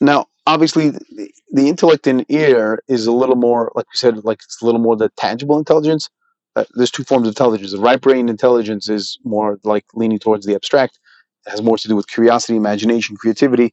Now, 0.00 0.26
obviously, 0.46 0.90
the, 0.90 1.30
the 1.52 1.68
intellect 1.68 2.06
in 2.06 2.24
ear 2.28 2.82
is 2.88 3.06
a 3.06 3.12
little 3.12 3.36
more, 3.36 3.72
like 3.74 3.86
you 3.92 3.98
said, 3.98 4.24
like 4.24 4.40
it's 4.44 4.62
a 4.62 4.64
little 4.64 4.80
more 4.80 4.96
the 4.96 5.10
tangible 5.16 5.58
intelligence. 5.58 6.08
Uh, 6.56 6.64
there's 6.74 6.90
two 6.90 7.04
forms 7.04 7.26
of 7.26 7.32
intelligence. 7.32 7.72
The 7.72 7.78
right 7.78 8.00
brain 8.00 8.28
intelligence 8.28 8.88
is 8.88 9.18
more 9.24 9.58
like 9.62 9.84
leaning 9.94 10.18
towards 10.18 10.46
the 10.46 10.54
abstract. 10.54 10.98
It 11.46 11.50
has 11.50 11.62
more 11.62 11.78
to 11.78 11.88
do 11.88 11.96
with 11.96 12.08
curiosity, 12.08 12.56
imagination, 12.56 13.16
creativity. 13.16 13.72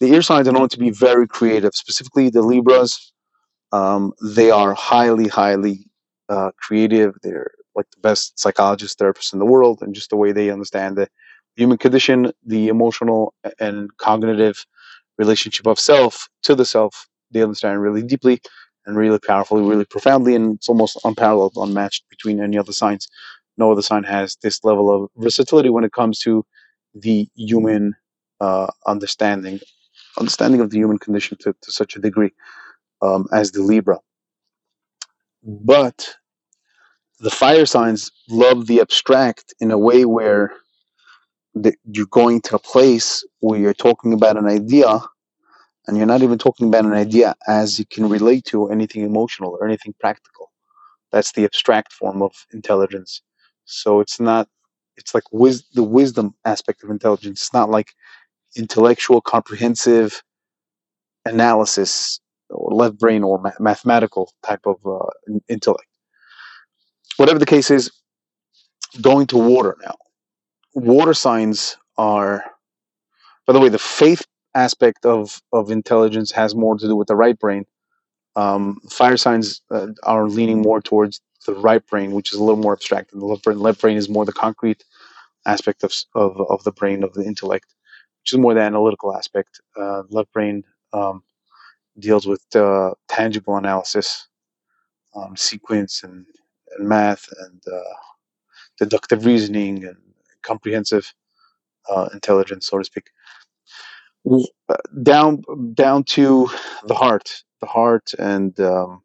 The 0.00 0.12
ear 0.12 0.22
signs 0.22 0.48
are 0.48 0.52
known 0.52 0.68
to 0.70 0.78
be 0.78 0.90
very 0.90 1.28
creative, 1.28 1.74
specifically 1.74 2.30
the 2.30 2.42
Libras. 2.42 3.12
Um, 3.72 4.12
they 4.22 4.50
are 4.50 4.74
highly, 4.74 5.28
highly 5.28 5.86
uh, 6.28 6.50
creative. 6.58 7.14
They're 7.22 7.50
like 7.74 7.86
the 7.90 8.00
best 8.00 8.38
psychologists, 8.38 9.00
therapists 9.00 9.32
in 9.32 9.38
the 9.38 9.44
world, 9.44 9.80
and 9.82 9.94
just 9.94 10.10
the 10.10 10.16
way 10.16 10.32
they 10.32 10.50
understand 10.50 10.96
the 10.96 11.08
human 11.56 11.78
condition, 11.78 12.32
the 12.44 12.68
emotional 12.68 13.34
and 13.60 13.90
cognitive 13.98 14.64
relationship 15.18 15.66
of 15.66 15.78
self 15.78 16.28
to 16.42 16.54
the 16.54 16.64
self 16.64 17.06
they 17.30 17.42
understand 17.42 17.80
really 17.80 18.02
deeply 18.02 18.40
and 18.86 18.96
really 18.96 19.18
powerfully 19.18 19.62
really 19.62 19.84
profoundly 19.84 20.34
and 20.34 20.56
it's 20.56 20.68
almost 20.68 20.98
unparalleled 21.04 21.52
unmatched 21.56 22.04
between 22.10 22.40
any 22.40 22.58
other 22.58 22.72
signs. 22.72 23.08
No 23.56 23.70
other 23.70 23.82
sign 23.82 24.04
has 24.04 24.36
this 24.42 24.64
level 24.64 24.90
of 24.90 25.10
versatility 25.16 25.70
when 25.70 25.84
it 25.84 25.92
comes 25.92 26.18
to 26.20 26.44
the 26.94 27.28
human 27.34 27.94
uh, 28.40 28.66
understanding 28.86 29.60
understanding 30.18 30.60
of 30.60 30.70
the 30.70 30.78
human 30.78 30.98
condition 30.98 31.36
to, 31.40 31.54
to 31.62 31.72
such 31.72 31.96
a 31.96 32.00
degree 32.00 32.30
um, 33.02 33.26
as 33.32 33.52
the 33.52 33.62
libra. 33.62 33.98
But 35.42 36.14
the 37.20 37.30
fire 37.30 37.66
signs 37.66 38.10
love 38.28 38.66
the 38.66 38.80
abstract 38.80 39.54
in 39.60 39.70
a 39.70 39.78
way 39.78 40.04
where 40.04 40.52
the, 41.54 41.74
you're 41.92 42.06
going 42.06 42.42
to 42.42 42.56
a 42.56 42.60
place 42.60 43.24
where 43.40 43.58
you're 43.60 43.74
talking 43.74 44.12
about 44.14 44.36
an 44.38 44.46
idea 44.46 45.00
and 45.88 45.96
you're 45.96 46.06
not 46.06 46.22
even 46.22 46.38
talking 46.38 46.68
about 46.68 46.86
an 46.86 46.94
idea 46.94 47.34
as 47.48 47.80
it 47.80 47.90
can 47.90 48.08
relate 48.08 48.46
to 48.46 48.70
anything 48.70 49.04
emotional 49.04 49.56
or 49.60 49.66
anything 49.66 49.94
practical. 50.00 50.50
That's 51.12 51.32
the 51.32 51.44
abstract 51.44 51.92
form 51.92 52.22
of 52.22 52.32
intelligence. 52.52 53.22
So 53.66 54.00
it's 54.00 54.20
not 54.20 54.48
it's 54.96 55.14
like 55.14 55.24
wis- 55.32 55.66
the 55.74 55.82
wisdom 55.84 56.34
aspect 56.44 56.84
of 56.84 56.90
intelligence. 56.90 57.42
It's 57.42 57.54
not 57.54 57.70
like 57.70 57.92
intellectual 58.56 59.20
comprehensive 59.22 60.22
analysis 61.26 62.20
or 62.50 62.72
left 62.74 62.98
brain 62.98 63.24
or 63.24 63.40
ma- 63.40 63.52
mathematical 63.60 64.32
type 64.44 64.66
of 64.66 64.76
uh, 64.86 65.06
intellect. 65.48 65.88
Whatever 67.18 67.38
the 67.40 67.46
case 67.46 67.70
is 67.70 67.92
going 69.02 69.26
to 69.28 69.38
water 69.38 69.76
now 69.84 69.96
water 70.74 71.14
signs 71.14 71.78
are 71.98 72.44
by 73.46 73.54
the 73.54 73.60
way 73.60 73.68
the 73.70 73.78
faith 73.78 74.24
aspect 74.54 75.06
of 75.06 75.42
of 75.52 75.70
intelligence 75.70 76.32
has 76.32 76.54
more 76.54 76.78
to 76.78 76.86
do 76.88 76.96
with 76.96 77.08
the 77.08 77.16
right 77.16 77.38
brain 77.38 77.64
Um, 78.36 78.80
fire 78.90 79.16
signs 79.16 79.60
uh, 79.70 79.88
are 80.04 80.28
leaning 80.28 80.62
more 80.62 80.80
towards 80.80 81.20
the 81.46 81.54
right 81.54 81.84
brain, 81.86 82.12
which 82.12 82.32
is 82.32 82.38
a 82.38 82.42
little 82.42 82.60
more 82.62 82.72
abstract 82.72 83.12
and 83.12 83.20
the 83.20 83.26
left 83.26 83.44
brain. 83.44 83.58
Left 83.58 83.80
brain 83.80 83.96
is 83.96 84.08
more 84.08 84.24
the 84.24 84.32
concrete 84.32 84.84
aspect 85.46 85.84
of, 85.84 85.92
of, 86.14 86.40
of 86.50 86.64
the 86.64 86.72
brain, 86.72 87.04
of 87.04 87.14
the 87.14 87.24
intellect, 87.24 87.66
which 88.22 88.32
is 88.32 88.38
more 88.38 88.54
the 88.54 88.60
analytical 88.62 89.16
aspect. 89.16 89.60
Uh, 89.76 90.04
left 90.10 90.32
brain 90.32 90.64
um, 90.92 91.22
deals 91.98 92.26
with 92.26 92.44
uh, 92.56 92.92
tangible 93.08 93.56
analysis, 93.56 94.28
um, 95.16 95.36
sequence, 95.36 96.04
and, 96.04 96.26
and 96.78 96.88
math, 96.88 97.28
and 97.40 97.62
uh, 97.72 97.94
deductive 98.78 99.26
reasoning, 99.26 99.84
and 99.84 99.98
comprehensive 100.44 101.14
uh, 101.90 102.08
intelligence, 102.14 102.68
so 102.68 102.78
to 102.78 102.84
speak. 102.84 103.10
Uh, 104.68 104.76
Down, 105.02 105.42
down 105.74 106.04
to 106.04 106.48
the 106.86 106.94
heart, 106.94 107.44
the 107.60 107.66
heart, 107.66 108.12
and 108.18 108.58
um, 108.60 109.02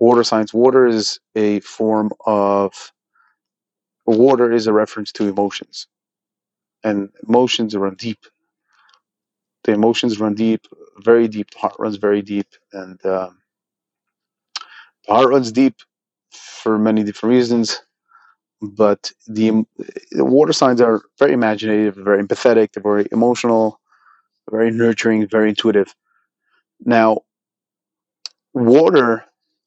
water 0.00 0.24
signs. 0.24 0.54
Water 0.54 0.86
is 0.86 1.20
a 1.36 1.60
form 1.60 2.12
of 2.26 2.92
water 4.06 4.52
is 4.52 4.66
a 4.68 4.72
reference 4.74 5.12
to 5.12 5.28
emotions, 5.28 5.88
and 6.84 7.10
emotions 7.28 7.76
run 7.76 7.96
deep. 7.96 8.20
The 9.64 9.72
emotions 9.72 10.20
run 10.20 10.34
deep, 10.34 10.66
very 10.98 11.28
deep. 11.28 11.50
The 11.52 11.58
heart 11.60 11.76
runs 11.78 11.96
very 11.96 12.22
deep, 12.22 12.48
and 12.72 13.04
um, 13.06 13.38
the 15.06 15.14
heart 15.14 15.30
runs 15.30 15.52
deep 15.52 15.76
for 16.32 16.78
many 16.78 17.04
different 17.04 17.34
reasons. 17.34 17.80
But 18.62 19.12
the, 19.26 19.64
the 20.10 20.24
water 20.24 20.52
signs 20.52 20.80
are 20.80 21.00
very 21.18 21.32
imaginative, 21.32 21.96
very 21.96 22.22
empathetic, 22.22 22.72
they're 22.72 22.82
very 22.82 23.06
emotional, 23.10 23.80
very 24.50 24.70
nurturing, 24.70 25.26
very 25.28 25.50
intuitive. 25.50 25.94
Now, 26.84 27.20
water 28.54 29.24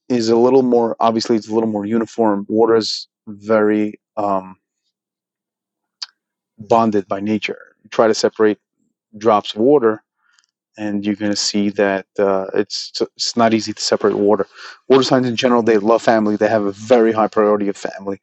is 0.10 0.30
a 0.30 0.36
little 0.36 0.64
more 0.64 0.96
obviously 1.00 1.36
it's 1.36 1.50
a 1.50 1.54
little 1.54 1.70
more 1.70 1.86
uniform. 1.86 2.46
Water 2.50 2.76
is 2.76 3.08
very 3.28 4.00
um, 4.18 4.58
bonded 6.60 7.08
by 7.08 7.20
nature. 7.20 7.76
You 7.84 7.90
try 7.90 8.08
to 8.08 8.14
separate 8.14 8.60
drops 9.18 9.54
of 9.54 9.62
water, 9.62 10.04
and 10.78 11.06
you're 11.06 11.16
going 11.16 11.32
to 11.32 11.38
see 11.38 11.70
that 11.72 12.06
uh, 12.20 12.48
it's 12.54 13.02
it's 13.18 13.38
not 13.38 13.54
easy 13.54 13.74
to 13.74 13.82
separate 13.82 14.18
water. 14.18 14.48
Water 14.90 15.04
signs 15.04 15.28
in 15.28 15.36
general, 15.36 15.64
they 15.64 15.78
love 15.78 16.02
family. 16.02 16.36
They 16.36 16.50
have 16.50 16.66
a 16.66 16.72
very 16.72 17.12
high 17.12 17.28
priority 17.28 17.70
of 17.70 17.78
family. 17.78 18.22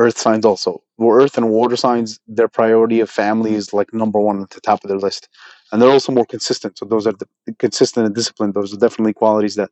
Earth 0.00 0.18
signs 0.18 0.46
also. 0.46 0.82
Well, 0.98 1.22
Earth 1.22 1.38
and 1.38 1.50
water 1.50 1.76
signs, 1.76 2.20
their 2.28 2.48
priority 2.48 3.00
of 3.00 3.10
family 3.10 3.54
is 3.54 3.74
like 3.74 3.94
number 3.94 4.20
one 4.20 4.42
at 4.42 4.50
the 4.50 4.62
top 4.62 4.84
of 4.84 4.90
their 4.90 4.98
list, 4.98 5.30
and 5.72 5.82
they're 5.82 5.92
also 5.92 6.12
more 6.12 6.26
consistent. 6.26 6.78
So 6.78 6.86
those 6.86 7.06
are 7.08 7.14
the 7.14 7.28
consistent 7.60 8.06
and 8.06 8.16
disciplined. 8.16 8.54
Those 8.54 8.74
are 8.74 8.78
definitely 8.78 9.14
qualities 9.14 9.56
that 9.56 9.70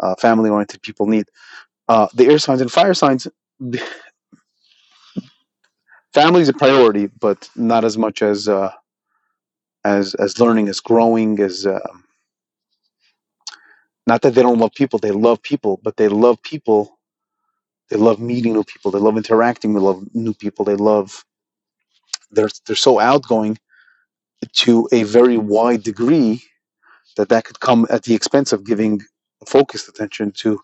uh, 0.00 0.14
family-oriented 0.16 0.82
people 0.82 1.06
need. 1.06 1.26
Uh, 1.88 2.08
the 2.14 2.26
air 2.26 2.38
signs 2.38 2.62
and 2.62 2.72
fire 2.72 2.94
signs, 2.94 3.28
family 6.14 6.42
is 6.42 6.50
a 6.50 6.54
priority, 6.54 7.08
but 7.20 7.50
not 7.56 7.84
as 7.84 7.98
much 7.98 8.22
as 8.22 8.48
uh, 8.48 8.72
as 9.84 10.14
as 10.16 10.40
learning, 10.40 10.68
as 10.68 10.80
growing, 10.80 11.38
as 11.40 11.66
um 11.66 11.98
Not 14.06 14.22
that 14.24 14.36
they 14.36 14.42
don't 14.42 14.60
love 14.60 14.74
people, 14.74 15.00
they 15.00 15.12
love 15.12 15.42
people, 15.42 15.80
but 15.82 15.98
they 15.98 16.08
love 16.08 16.42
people. 16.42 16.93
They 17.90 17.96
love 17.96 18.20
meeting 18.20 18.54
new 18.54 18.64
people. 18.64 18.90
They 18.90 18.98
love 18.98 19.16
interacting 19.16 19.74
with 19.74 20.08
new 20.14 20.34
people. 20.34 20.64
They 20.64 20.76
love 20.76 21.24
they're 22.30 22.48
they're 22.66 22.76
so 22.76 22.98
outgoing 22.98 23.58
to 24.52 24.88
a 24.92 25.04
very 25.04 25.36
wide 25.38 25.82
degree 25.82 26.42
that 27.16 27.28
that 27.28 27.44
could 27.44 27.60
come 27.60 27.86
at 27.90 28.04
the 28.04 28.14
expense 28.14 28.52
of 28.52 28.64
giving 28.64 29.00
focused 29.46 29.88
attention 29.88 30.32
to 30.32 30.60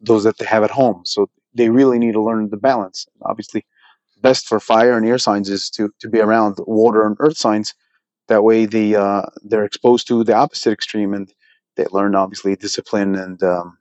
those 0.00 0.24
that 0.24 0.38
they 0.38 0.44
have 0.44 0.62
at 0.62 0.70
home. 0.70 1.02
So 1.04 1.28
they 1.54 1.68
really 1.70 1.98
need 1.98 2.12
to 2.12 2.22
learn 2.22 2.50
the 2.50 2.56
balance. 2.56 3.06
Obviously, 3.22 3.64
best 4.20 4.46
for 4.46 4.60
fire 4.60 4.96
and 4.96 5.06
air 5.06 5.18
signs 5.18 5.48
is 5.50 5.70
to 5.70 5.90
to 6.00 6.08
be 6.08 6.20
around 6.20 6.56
water 6.66 7.06
and 7.06 7.16
earth 7.20 7.36
signs. 7.36 7.74
That 8.28 8.44
way, 8.44 8.66
they 8.66 8.94
uh, 8.94 9.26
they're 9.42 9.64
exposed 9.64 10.06
to 10.08 10.24
the 10.24 10.34
opposite 10.34 10.72
extreme, 10.72 11.14
and 11.14 11.32
they 11.76 11.86
learn 11.90 12.14
obviously 12.14 12.56
discipline 12.56 13.14
and 13.14 13.42
um, 13.42 13.76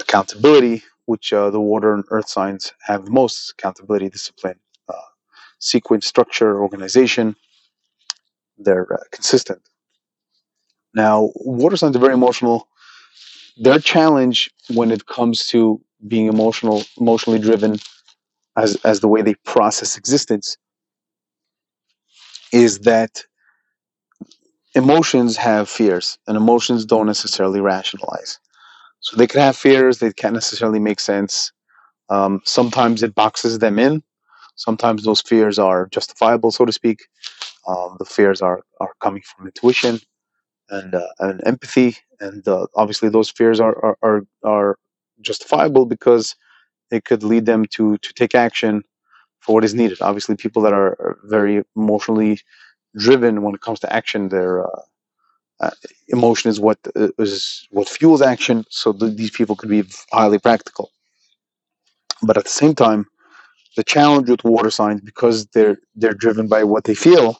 accountability, 0.00 0.82
which 1.06 1.32
uh, 1.32 1.50
the 1.50 1.60
water 1.60 1.94
and 1.94 2.04
earth 2.10 2.28
signs 2.28 2.72
have 2.82 3.08
most 3.08 3.52
accountability, 3.52 4.08
discipline, 4.10 4.58
uh, 4.88 4.94
sequence, 5.60 6.06
structure, 6.06 6.60
organization. 6.62 7.36
They're 8.58 8.92
uh, 8.92 9.04
consistent. 9.10 9.62
Now, 10.94 11.30
water 11.36 11.76
signs 11.76 11.96
are 11.96 12.00
very 12.00 12.14
emotional. 12.14 12.68
Their 13.58 13.78
challenge 13.80 14.50
when 14.70 14.90
it 14.90 15.06
comes 15.06 15.46
to 15.48 15.80
being 16.08 16.26
emotional, 16.26 16.84
emotionally 17.00 17.38
driven, 17.40 17.78
as 18.56 18.76
as 18.84 19.00
the 19.00 19.08
way 19.08 19.22
they 19.22 19.34
process 19.46 19.96
existence, 19.98 20.56
is 22.52 22.80
that 22.80 23.24
emotions 24.74 25.36
have 25.36 25.68
fears, 25.68 26.18
and 26.26 26.36
emotions 26.36 26.84
don't 26.86 27.06
necessarily 27.06 27.60
rationalize. 27.60 28.38
So 29.00 29.16
they 29.16 29.26
can 29.26 29.40
have 29.40 29.56
fears; 29.56 29.98
they 29.98 30.12
can't 30.12 30.34
necessarily 30.34 30.80
make 30.80 31.00
sense. 31.00 31.52
Um, 32.10 32.40
sometimes 32.44 33.02
it 33.02 33.14
boxes 33.14 33.58
them 33.60 33.78
in. 33.78 34.02
Sometimes 34.56 35.04
those 35.04 35.22
fears 35.22 35.58
are 35.58 35.88
justifiable, 35.88 36.50
so 36.52 36.64
to 36.64 36.72
speak. 36.72 37.00
Um, 37.68 37.96
the 37.98 38.04
fears 38.06 38.42
are 38.42 38.62
are 38.80 38.92
coming 39.00 39.22
from 39.22 39.46
intuition 39.46 40.00
and 40.70 40.94
uh, 40.94 41.08
and 41.20 41.42
empathy, 41.46 41.96
and 42.20 42.46
uh, 42.48 42.66
obviously 42.76 43.08
those 43.08 43.30
fears 43.30 43.60
are, 43.60 43.76
are 43.84 43.98
are 44.02 44.22
are 44.44 44.78
justifiable 45.22 45.86
because 45.86 46.36
it 46.90 47.04
could 47.04 47.22
lead 47.22 47.46
them 47.46 47.66
to 47.72 47.98
to 47.98 48.12
take 48.14 48.34
action 48.34 48.82
for 49.40 49.54
what 49.56 49.64
is 49.64 49.74
needed. 49.74 49.98
Obviously, 50.02 50.36
people 50.36 50.62
that 50.62 50.74
are 50.74 51.18
very 51.24 51.64
emotionally 51.76 52.40
driven 52.96 53.42
when 53.42 53.54
it 53.54 53.60
comes 53.62 53.80
to 53.80 53.92
action, 53.92 54.28
their 54.30 54.66
uh, 54.66 54.82
uh, 55.60 55.70
emotion 56.08 56.50
is 56.50 56.60
what 56.60 56.78
uh, 56.96 57.08
is 57.18 57.66
what 57.70 57.88
fuels 57.88 58.22
action. 58.22 58.64
So 58.70 58.92
th- 58.92 59.16
these 59.16 59.30
people 59.30 59.56
could 59.56 59.70
be 59.70 59.84
highly 60.12 60.38
practical, 60.38 60.90
but 62.22 62.36
at 62.36 62.44
the 62.44 62.50
same 62.50 62.74
time, 62.74 63.06
the 63.76 63.84
challenge 63.84 64.28
with 64.30 64.44
water 64.44 64.70
signs 64.70 65.00
because 65.00 65.46
they're 65.48 65.78
they're 65.96 66.14
driven 66.14 66.48
by 66.48 66.64
what 66.64 66.84
they 66.84 66.94
feel. 66.94 67.38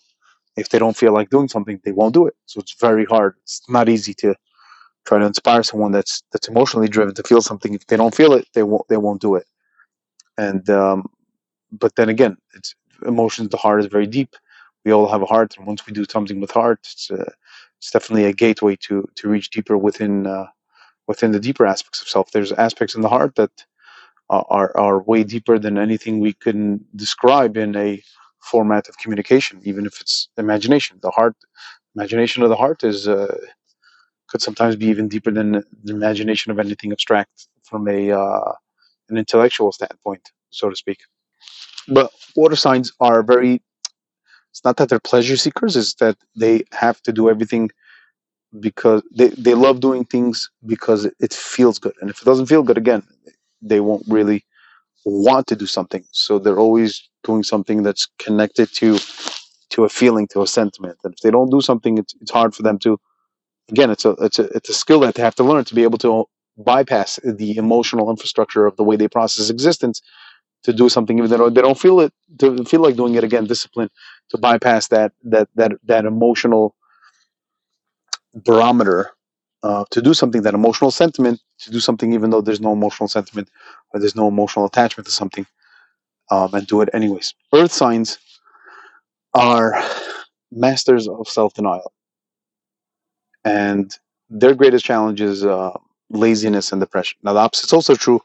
If 0.57 0.71
they 0.71 0.79
don't 0.79 0.97
feel 0.97 1.13
like 1.15 1.31
doing 1.31 1.49
something, 1.49 1.81
they 1.85 1.93
won't 1.93 2.15
do 2.15 2.27
it. 2.27 2.35
So 2.47 2.61
it's 2.61 2.75
very 2.81 3.05
hard. 3.07 3.35
It's 3.43 3.63
not 3.69 3.89
easy 3.89 4.15
to 4.15 4.35
try 5.07 5.19
to 5.19 5.27
inspire 5.27 5.63
someone 5.63 5.93
that's 5.93 6.23
that's 6.33 6.49
emotionally 6.49 6.89
driven 6.89 7.15
to 7.15 7.23
feel 7.25 7.43
something. 7.43 7.75
If 7.75 7.87
they 7.87 7.97
don't 7.97 8.15
feel 8.15 8.33
it, 8.35 8.47
they 8.55 8.63
won't 8.65 8.87
they 8.89 8.99
won't 8.99 9.21
do 9.23 9.37
it. 9.37 9.47
And 10.39 10.69
um, 10.71 11.07
but 11.73 11.97
then 11.97 12.09
again, 12.09 12.37
it's 12.55 12.75
emotions. 13.07 13.51
The 13.51 13.57
heart 13.59 13.81
is 13.81 13.87
very 13.87 14.07
deep. 14.07 14.37
We 14.85 14.93
all 14.93 15.09
have 15.09 15.23
a 15.23 15.27
heart, 15.27 15.57
and 15.59 15.67
once 15.67 15.87
we 15.87 15.93
do 15.93 16.05
something 16.11 16.41
with 16.41 16.51
heart, 16.51 16.81
it's 16.83 17.11
uh, 17.11 17.31
it's 17.79 17.91
definitely 17.93 18.27
a 18.27 18.33
gateway 18.35 18.77
to 18.89 19.09
to 19.17 19.29
reach 19.29 19.51
deeper 19.51 19.79
within 19.79 20.27
uh, 20.27 20.47
within 21.09 21.33
the 21.33 21.41
deeper 21.41 21.67
aspects 21.67 22.03
of 22.03 22.09
self. 22.09 22.31
There's 22.33 22.53
aspects 22.53 22.95
in 22.95 23.03
the 23.03 23.11
heart 23.11 23.37
that 23.37 23.53
are 24.31 24.47
are, 24.51 25.03
way 25.03 25.25
deeper 25.25 25.59
than 25.59 25.79
anything 25.79 26.21
we 26.21 26.35
can 26.35 26.85
describe 26.97 27.57
in 27.57 27.77
a 27.77 28.03
format 28.41 28.89
of 28.89 28.99
communication, 28.99 29.61
even 29.65 29.87
if 29.87 30.01
it's 30.01 30.29
imagination. 30.39 30.99
The 31.03 31.11
heart, 31.11 31.37
imagination 31.97 32.43
of 32.45 32.51
the 32.51 32.57
heart 32.57 32.85
is. 32.85 33.09
Uh, 33.09 33.29
could 34.29 34.43
sometimes 34.43 34.77
be 34.77 34.87
even 34.87 35.09
deeper 35.09 35.31
than 35.31 35.53
the 35.85 35.93
imagination 35.95 36.53
of 36.53 36.59
anything 36.59 36.93
abstract 36.93 37.49
from 37.65 37.89
a 37.89 38.11
uh, 38.13 38.53
an 39.11 39.19
intellectual 39.19 39.73
standpoint, 39.73 40.31
so 40.51 40.71
to 40.71 40.77
speak. 40.77 40.99
But 41.89 42.13
water 42.37 42.57
signs 42.57 42.93
are 43.01 43.23
very. 43.23 43.63
It's 44.59 44.65
not 44.67 44.79
that 44.79 44.91
they're 44.91 45.01
pleasure 45.01 45.37
seekers; 45.39 45.77
it's 45.77 45.95
that 45.97 46.19
they 46.37 46.65
have 46.73 47.03
to 47.05 47.13
do 47.13 47.31
everything 47.31 47.71
because 48.61 49.03
they 49.15 49.29
they 49.29 49.55
love 49.55 49.81
doing 49.81 50.05
things 50.05 50.51
because 50.67 51.07
it 51.07 51.35
feels 51.35 51.79
good, 51.79 51.95
and 52.01 52.11
if 52.11 52.23
it 52.23 52.27
doesn't 52.27 52.47
feel 52.47 52.63
good, 52.65 52.79
again, 52.79 53.05
they 53.63 53.81
won't 53.81 54.05
really 54.09 54.45
want 55.05 55.47
to 55.49 55.57
do 55.57 55.67
something. 55.67 56.05
So 56.13 56.39
they're 56.39 56.59
always 56.61 57.09
doing 57.25 57.45
something 57.45 57.83
that's 57.85 58.09
connected 58.19 58.69
to 58.77 58.99
to 59.71 59.85
a 59.85 59.91
feeling, 59.91 60.29
to 60.29 60.43
a 60.43 60.47
sentiment. 60.47 60.99
And 61.05 61.15
if 61.15 61.21
they 61.21 61.31
don't 61.33 61.51
do 61.51 61.61
something, 61.61 61.99
it's 61.99 62.15
it's 62.21 62.33
hard 62.33 62.55
for 62.55 62.63
them 62.65 62.79
to 62.81 62.99
again 63.71 63.91
it's 63.91 64.05
a 64.05 64.11
it's 64.27 64.39
a 64.39 64.45
it's 64.57 64.69
a 64.71 64.75
skill 64.75 65.01
that 65.01 65.15
they 65.15 65.23
have 65.23 65.35
to 65.37 65.45
learn 65.45 65.65
to 65.65 65.75
be 65.75 65.83
able 65.85 65.99
to 65.99 66.25
bypass 66.59 67.21
the 67.25 67.57
emotional 67.57 68.11
infrastructure 68.11 68.67
of 68.67 68.77
the 68.77 68.85
way 68.85 68.97
they 68.97 69.09
process 69.09 69.51
existence 69.51 70.03
to 70.65 70.73
do 70.73 70.89
something 70.89 71.19
even 71.19 71.31
though 71.31 71.51
they 71.51 71.63
don't 71.63 71.79
feel 71.81 72.01
it 72.01 72.13
to 72.39 72.65
feel 72.65 72.81
like 72.81 72.97
doing 72.97 73.15
it 73.17 73.25
again 73.25 73.45
discipline 73.47 73.89
to 74.31 74.39
bypass 74.39 74.89
that 74.89 75.13
that 75.25 75.49
that 75.55 75.73
that 75.85 76.05
emotional 76.05 76.75
barometer 78.35 79.11
uh, 79.63 79.85
to 79.91 80.01
do 80.01 80.15
something 80.15 80.43
that 80.43 80.55
emotional 80.55 80.91
sentiment 80.91 81.41
to 81.59 81.71
do 81.71 81.81
something 81.81 82.13
even 82.13 82.31
though 82.31 82.41
there's 82.41 82.61
no 82.61 82.73
emotional 82.73 83.09
sentiment 83.09 83.51
or 83.93 84.01
there's 84.01 84.17
no 84.17 84.29
emotional 84.29 84.67
attachment 84.67 85.07
to 85.07 85.13
something 85.13 85.47
um, 86.31 86.53
and 86.55 86.67
do 86.67 86.81
it 86.81 86.89
anyways 86.93 87.35
earth 87.55 87.73
signs 87.73 88.19
are 89.35 89.83
masters 90.53 91.09
of 91.09 91.29
self-denial 91.29 91.93
and 93.45 93.99
their 94.31 94.55
greatest 94.55 94.85
challenge 94.85 95.21
is 95.21 95.45
uh, 95.45 95.73
laziness 96.11 96.73
and 96.73 96.81
depression. 96.81 97.19
Now, 97.23 97.33
the 97.33 97.41
opposite's 97.41 97.73
also 97.73 97.95
true. 97.95 98.21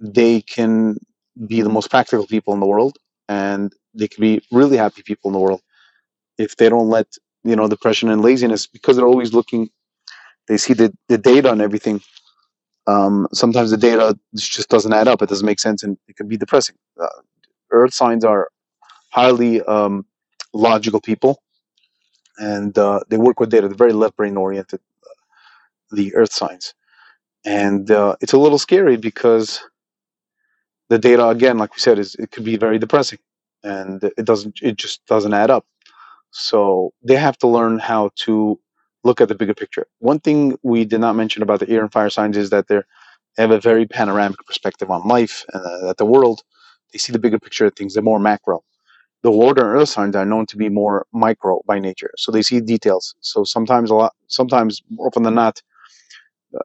They 0.00 0.40
can 0.40 0.98
be 1.46 1.62
the 1.62 1.68
most 1.68 1.90
practical 1.90 2.26
people 2.26 2.54
in 2.54 2.60
the 2.60 2.66
world, 2.66 2.96
and 3.28 3.72
they 3.94 4.08
can 4.08 4.22
be 4.22 4.42
really 4.52 4.76
happy 4.76 5.02
people 5.02 5.28
in 5.30 5.34
the 5.34 5.40
world 5.40 5.62
if 6.38 6.56
they 6.56 6.68
don't 6.68 6.88
let 6.90 7.06
you 7.44 7.56
know 7.56 7.68
depression 7.68 8.10
and 8.10 8.22
laziness 8.22 8.66
because 8.66 8.96
they're 8.96 9.06
always 9.06 9.34
looking. 9.34 9.70
They 10.48 10.58
see 10.58 10.74
the, 10.74 10.94
the 11.08 11.18
data 11.18 11.50
on 11.50 11.60
everything. 11.60 12.00
Um, 12.86 13.28
sometimes 13.32 13.70
the 13.70 13.78
data 13.78 14.18
just 14.36 14.68
doesn't 14.70 14.92
add 14.92 15.08
up. 15.08 15.22
It 15.22 15.28
doesn't 15.30 15.46
make 15.46 15.60
sense, 15.60 15.82
and 15.84 15.98
it 16.08 16.16
can 16.16 16.28
be 16.28 16.36
depressing. 16.38 16.76
Uh, 17.00 17.08
earth 17.72 17.94
signs 17.94 18.24
are 18.24 18.48
highly 19.10 19.62
um, 19.62 20.06
logical 20.54 21.00
people, 21.00 21.42
and 22.38 22.76
uh, 22.78 23.00
they 23.10 23.18
work 23.18 23.40
with 23.40 23.50
data. 23.50 23.68
They're 23.68 23.76
very 23.76 23.94
left 23.94 24.16
brain 24.16 24.36
oriented. 24.36 24.80
The 25.92 26.14
earth 26.16 26.32
signs 26.32 26.64
and 27.46 27.90
uh, 27.90 28.16
it's 28.22 28.34
a 28.34 28.38
little 28.38 28.58
scary 28.60 28.98
because 28.98 29.62
the 30.94 30.98
data 31.10 31.26
again 31.28 31.58
like 31.58 31.74
we 31.74 31.80
said 31.80 31.98
is 31.98 32.14
it 32.24 32.30
could 32.30 32.44
be 32.44 32.56
very 32.56 32.78
depressing 32.78 33.18
and 33.64 34.04
it 34.20 34.24
doesn't 34.30 34.54
it 34.62 34.76
just 34.84 35.04
doesn't 35.06 35.34
add 35.42 35.50
up. 35.50 35.64
So 36.30 36.92
they 37.08 37.16
have 37.26 37.36
to 37.38 37.48
learn 37.56 37.74
how 37.80 38.10
to 38.26 38.34
look 39.06 39.20
at 39.20 39.28
the 39.28 39.34
bigger 39.40 39.54
picture. 39.62 39.86
One 40.10 40.20
thing 40.26 40.38
we 40.62 40.84
did 40.92 41.00
not 41.00 41.16
mention 41.22 41.42
about 41.42 41.60
the 41.60 41.68
air 41.74 41.82
and 41.82 41.92
fire 41.92 42.10
signs 42.10 42.36
is 42.36 42.50
that 42.50 42.68
they 42.68 42.80
have 43.38 43.50
a 43.50 43.60
very 43.70 43.86
panoramic 43.98 44.40
perspective 44.46 44.90
on 44.90 45.08
life 45.16 45.44
and 45.52 45.64
uh, 45.66 45.90
at 45.90 45.96
the 45.98 46.06
world. 46.14 46.38
They 46.92 46.98
see 46.98 47.12
the 47.12 47.24
bigger 47.26 47.40
picture 47.46 47.66
of 47.66 47.74
things 47.74 47.94
they're 47.94 48.10
more 48.12 48.20
macro. 48.20 48.62
The 49.22 49.32
water 49.32 49.62
and 49.68 49.80
earth 49.80 49.90
signs 49.96 50.16
are 50.16 50.26
known 50.32 50.46
to 50.46 50.56
be 50.56 50.68
more 50.68 51.06
micro 51.12 51.60
by 51.66 51.78
nature 51.80 52.12
so 52.16 52.32
they 52.32 52.42
see 52.42 52.60
details. 52.60 53.14
So 53.30 53.44
sometimes 53.56 53.90
a 53.90 53.96
lot 54.02 54.12
sometimes 54.28 54.82
more 54.90 55.08
often 55.08 55.24
than 55.24 55.36
not 55.44 55.56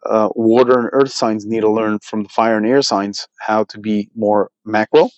uh, 0.05 0.29
water 0.35 0.79
and 0.79 0.89
earth 0.93 1.11
signs 1.11 1.45
need 1.45 1.61
to 1.61 1.69
learn 1.69 1.99
from 1.99 2.23
the 2.23 2.29
fire 2.29 2.57
and 2.57 2.65
air 2.65 2.81
signs 2.81 3.27
how 3.39 3.63
to 3.65 3.79
be 3.79 4.09
more 4.15 4.51
macro 4.65 5.09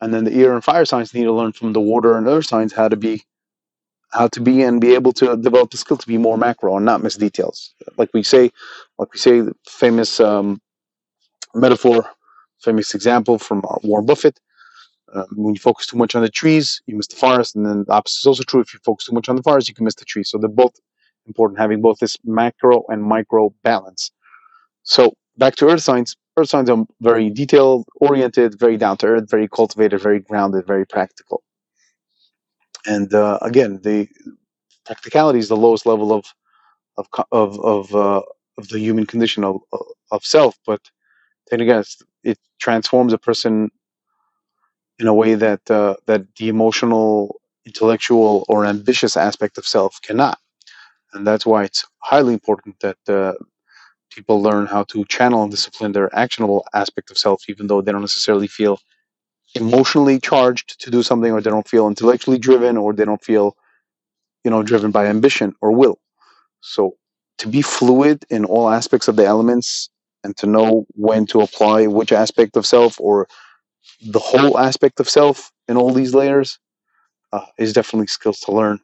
and 0.00 0.14
then 0.14 0.24
the 0.24 0.32
air 0.32 0.54
and 0.54 0.64
fire 0.64 0.84
signs 0.84 1.14
need 1.14 1.24
to 1.24 1.32
learn 1.32 1.52
from 1.52 1.72
the 1.72 1.80
water 1.80 2.16
and 2.16 2.26
earth 2.26 2.46
signs 2.46 2.72
how 2.72 2.88
to 2.88 2.96
be 2.96 3.22
how 4.12 4.26
to 4.28 4.40
be 4.40 4.62
and 4.62 4.80
be 4.80 4.94
able 4.94 5.12
to 5.12 5.36
develop 5.36 5.70
the 5.70 5.76
skill 5.76 5.96
to 5.96 6.06
be 6.06 6.16
more 6.16 6.38
macro 6.38 6.76
and 6.76 6.86
not 6.86 7.02
miss 7.02 7.16
details. 7.16 7.74
Like 7.96 8.10
we 8.14 8.22
say 8.22 8.50
like 8.98 9.12
we 9.12 9.18
say 9.18 9.40
the 9.40 9.54
famous 9.68 10.20
um, 10.20 10.60
metaphor 11.54 12.08
famous 12.62 12.94
example 12.94 13.38
from 13.38 13.58
uh, 13.68 13.76
warren 13.82 14.06
buffett 14.06 14.40
uh, 15.14 15.24
when 15.32 15.54
you 15.54 15.60
focus 15.60 15.86
too 15.86 15.96
much 15.96 16.14
on 16.14 16.22
the 16.22 16.28
trees 16.28 16.80
you 16.86 16.96
miss 16.96 17.08
the 17.08 17.16
forest. 17.16 17.56
And 17.56 17.66
then 17.66 17.84
the 17.86 17.92
opposite 17.92 18.20
is 18.20 18.26
also 18.26 18.42
true. 18.44 18.60
If 18.60 18.72
you 18.72 18.80
focus 18.84 19.06
too 19.06 19.14
much 19.14 19.28
on 19.28 19.36
the 19.36 19.42
forest 19.42 19.68
you 19.68 19.74
can 19.74 19.84
miss 19.84 19.94
the 19.94 20.04
trees. 20.04 20.30
So 20.30 20.38
they're 20.38 20.48
both 20.48 20.74
important 21.28 21.60
having 21.60 21.82
both 21.82 22.00
this 22.00 22.16
macro 22.24 22.84
and 22.88 23.04
micro 23.04 23.54
balance 23.64 24.10
so 24.84 25.14
back 25.38 25.56
to 25.56 25.68
earth 25.68 25.82
signs. 25.82 26.16
Earth 26.38 26.48
signs 26.48 26.70
are 26.70 26.86
very 27.02 27.30
detail 27.30 27.84
oriented, 27.96 28.58
very 28.58 28.78
down 28.78 28.96
to 28.98 29.06
earth, 29.08 29.30
very 29.30 29.48
cultivated, 29.48 30.00
very 30.00 30.20
grounded, 30.20 30.66
very 30.66 30.86
practical. 30.86 31.42
And 32.86 33.12
uh, 33.14 33.38
again, 33.42 33.80
the 33.82 34.08
practicality 34.86 35.38
is 35.38 35.48
the 35.48 35.56
lowest 35.56 35.86
level 35.86 36.12
of 36.12 36.26
of 36.98 37.08
of 37.32 37.60
of, 37.60 37.94
uh, 37.94 38.22
of 38.58 38.68
the 38.68 38.78
human 38.80 39.06
condition 39.06 39.44
of 39.44 39.58
of 40.12 40.24
self. 40.24 40.56
But 40.66 40.80
then 41.50 41.60
again, 41.60 41.84
it 42.24 42.38
transforms 42.60 43.12
a 43.12 43.18
person 43.18 43.70
in 44.98 45.08
a 45.08 45.14
way 45.14 45.34
that 45.34 45.70
uh, 45.70 45.96
that 46.06 46.22
the 46.36 46.48
emotional, 46.48 47.40
intellectual, 47.66 48.46
or 48.48 48.66
ambitious 48.66 49.16
aspect 49.16 49.58
of 49.58 49.66
self 49.66 50.00
cannot. 50.02 50.38
And 51.18 51.26
that's 51.26 51.44
why 51.44 51.64
it's 51.64 51.84
highly 51.98 52.32
important 52.32 52.78
that 52.78 52.98
uh, 53.08 53.34
people 54.12 54.40
learn 54.40 54.66
how 54.66 54.84
to 54.84 55.04
channel 55.06 55.42
and 55.42 55.50
discipline 55.50 55.90
their 55.90 56.14
actionable 56.14 56.64
aspect 56.74 57.10
of 57.10 57.18
self, 57.18 57.42
even 57.48 57.66
though 57.66 57.82
they 57.82 57.90
don't 57.90 58.02
necessarily 58.02 58.46
feel 58.46 58.78
emotionally 59.56 60.20
charged 60.20 60.80
to 60.80 60.92
do 60.92 61.02
something, 61.02 61.32
or 61.32 61.40
they 61.40 61.50
don't 61.50 61.66
feel 61.66 61.88
intellectually 61.88 62.38
driven, 62.38 62.76
or 62.76 62.92
they 62.92 63.04
don't 63.04 63.24
feel, 63.24 63.56
you 64.44 64.50
know, 64.52 64.62
driven 64.62 64.92
by 64.92 65.06
ambition 65.06 65.56
or 65.60 65.72
will. 65.72 65.98
So 66.60 66.96
to 67.38 67.48
be 67.48 67.62
fluid 67.62 68.24
in 68.30 68.44
all 68.44 68.70
aspects 68.70 69.08
of 69.08 69.16
the 69.16 69.26
elements 69.26 69.90
and 70.22 70.36
to 70.36 70.46
know 70.46 70.86
when 70.90 71.26
to 71.26 71.40
apply 71.40 71.88
which 71.88 72.12
aspect 72.12 72.56
of 72.56 72.64
self 72.64 73.00
or 73.00 73.26
the 74.00 74.20
whole 74.20 74.56
aspect 74.56 75.00
of 75.00 75.10
self 75.10 75.50
in 75.66 75.76
all 75.76 75.92
these 75.92 76.14
layers 76.14 76.60
uh, 77.32 77.46
is 77.58 77.72
definitely 77.72 78.06
skills 78.06 78.40
to 78.40 78.52
learn. 78.52 78.80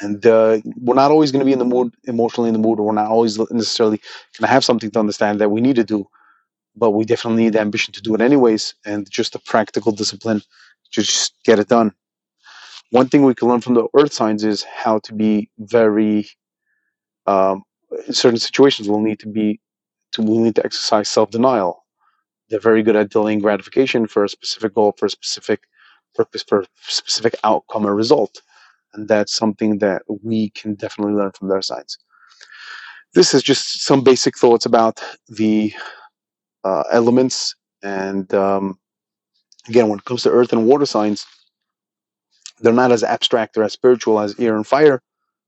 And 0.00 0.24
uh, 0.26 0.60
we're 0.76 0.94
not 0.94 1.10
always 1.10 1.32
going 1.32 1.40
to 1.40 1.46
be 1.46 1.52
in 1.52 1.58
the 1.58 1.64
mood, 1.64 1.92
emotionally 2.04 2.48
in 2.48 2.52
the 2.52 2.60
mood, 2.60 2.78
or 2.78 2.86
we're 2.86 2.92
not 2.92 3.10
always 3.10 3.38
necessarily 3.50 3.96
going 3.96 4.46
to 4.46 4.52
have 4.52 4.64
something 4.64 4.90
to 4.92 4.98
understand 5.00 5.40
that 5.40 5.50
we 5.50 5.60
need 5.60 5.76
to 5.76 5.84
do. 5.84 6.06
But 6.76 6.92
we 6.92 7.04
definitely 7.04 7.44
need 7.44 7.54
the 7.54 7.60
ambition 7.60 7.92
to 7.94 8.02
do 8.02 8.14
it 8.14 8.20
anyways, 8.20 8.74
and 8.86 9.10
just 9.10 9.32
the 9.32 9.40
practical 9.40 9.90
discipline 9.90 10.40
to 10.92 11.02
just 11.02 11.34
get 11.44 11.58
it 11.58 11.68
done. 11.68 11.92
One 12.90 13.08
thing 13.08 13.24
we 13.24 13.34
can 13.34 13.48
learn 13.48 13.60
from 13.60 13.74
the 13.74 13.88
earth 13.96 14.12
signs 14.12 14.44
is 14.44 14.62
how 14.62 15.00
to 15.00 15.14
be 15.14 15.50
very, 15.58 16.28
um, 17.26 17.64
in 18.06 18.14
certain 18.14 18.38
situations, 18.38 18.88
we'll 18.88 19.00
need 19.00 19.18
to 19.20 19.28
be, 19.28 19.60
to, 20.12 20.22
we'll 20.22 20.40
need 20.40 20.54
to 20.56 20.64
exercise 20.64 21.08
self 21.08 21.30
denial. 21.30 21.84
They're 22.48 22.60
very 22.60 22.82
good 22.82 22.96
at 22.96 23.10
delaying 23.10 23.40
gratification 23.40 24.06
for 24.06 24.24
a 24.24 24.28
specific 24.28 24.74
goal, 24.74 24.94
for 24.96 25.06
a 25.06 25.10
specific 25.10 25.62
purpose, 26.14 26.44
for 26.44 26.60
a 26.60 26.66
specific 26.86 27.34
outcome 27.44 27.86
or 27.86 27.94
result 27.94 28.40
and 28.94 29.08
that's 29.08 29.32
something 29.32 29.78
that 29.78 30.02
we 30.22 30.50
can 30.50 30.74
definitely 30.74 31.14
learn 31.14 31.32
from 31.32 31.48
their 31.48 31.62
sides. 31.62 31.98
This 33.14 33.34
is 33.34 33.42
just 33.42 33.84
some 33.84 34.02
basic 34.02 34.36
thoughts 34.36 34.66
about 34.66 35.02
the 35.28 35.72
uh, 36.64 36.84
elements, 36.92 37.54
and 37.82 38.32
um, 38.34 38.78
again, 39.68 39.88
when 39.88 39.98
it 39.98 40.04
comes 40.04 40.22
to 40.24 40.30
earth 40.30 40.52
and 40.52 40.66
water 40.66 40.86
signs, 40.86 41.26
they're 42.60 42.72
not 42.72 42.92
as 42.92 43.04
abstract 43.04 43.56
or 43.56 43.62
as 43.62 43.72
spiritual 43.72 44.20
as 44.20 44.38
air 44.38 44.56
and 44.56 44.66
fire. 44.66 45.00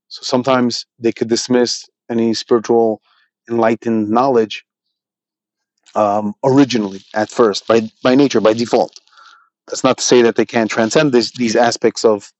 So 0.07 0.23
sometimes 0.23 0.85
they 0.99 1.11
could 1.11 1.29
dismiss 1.29 1.85
any 2.09 2.33
spiritual 2.33 3.01
enlightened 3.49 4.09
knowledge 4.09 4.65
um, 5.95 6.33
originally 6.43 7.01
at 7.13 7.29
first 7.29 7.67
by 7.67 7.91
by 8.03 8.15
nature 8.15 8.41
by 8.41 8.53
default. 8.53 8.99
That's 9.67 9.83
not 9.83 9.97
to 9.97 10.03
say 10.03 10.21
that 10.21 10.35
they 10.35 10.45
can't 10.45 10.69
transcend 10.69 11.11
this, 11.11 11.31
these 11.31 11.55
aspects 11.55 12.03
of 12.03 12.31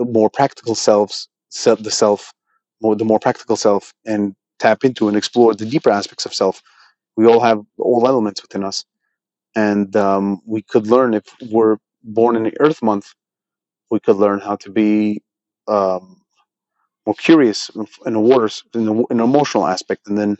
the 0.00 0.06
more 0.06 0.30
practical 0.30 0.76
selves, 0.76 1.28
set 1.50 1.84
the 1.84 1.92
self, 1.92 2.34
more 2.82 2.96
the 2.96 3.06
more 3.06 3.20
practical 3.20 3.56
self, 3.56 3.94
and 4.06 4.36
tap 4.60 4.84
into 4.84 5.08
and 5.08 5.18
explore 5.18 5.54
the 5.54 5.66
deeper 5.66 5.90
aspects 5.92 6.26
of 6.26 6.34
self. 6.34 6.62
We 7.16 7.26
all 7.28 7.40
have 7.40 7.60
all 7.78 8.08
elements 8.08 8.42
within 8.42 8.64
us, 8.64 8.86
and 9.56 9.94
um, 9.96 10.40
we 10.46 10.62
could 10.62 10.86
learn 10.88 11.14
if 11.14 11.24
we're 11.50 11.78
born 12.04 12.36
in 12.36 12.44
the 12.44 12.54
Earth 12.60 12.82
month. 12.82 13.08
We 13.90 14.00
could 14.00 14.16
learn 14.16 14.40
how 14.40 14.56
to 14.58 14.70
be 14.70 15.22
um, 15.68 16.22
more 17.06 17.16
curious 17.16 17.70
in 18.06 18.14
the 18.14 18.20
waters, 18.20 18.64
in, 18.74 18.86
the, 18.86 18.94
in 18.94 19.18
an 19.18 19.20
emotional 19.20 19.66
aspect, 19.66 20.08
and 20.08 20.18
then 20.18 20.36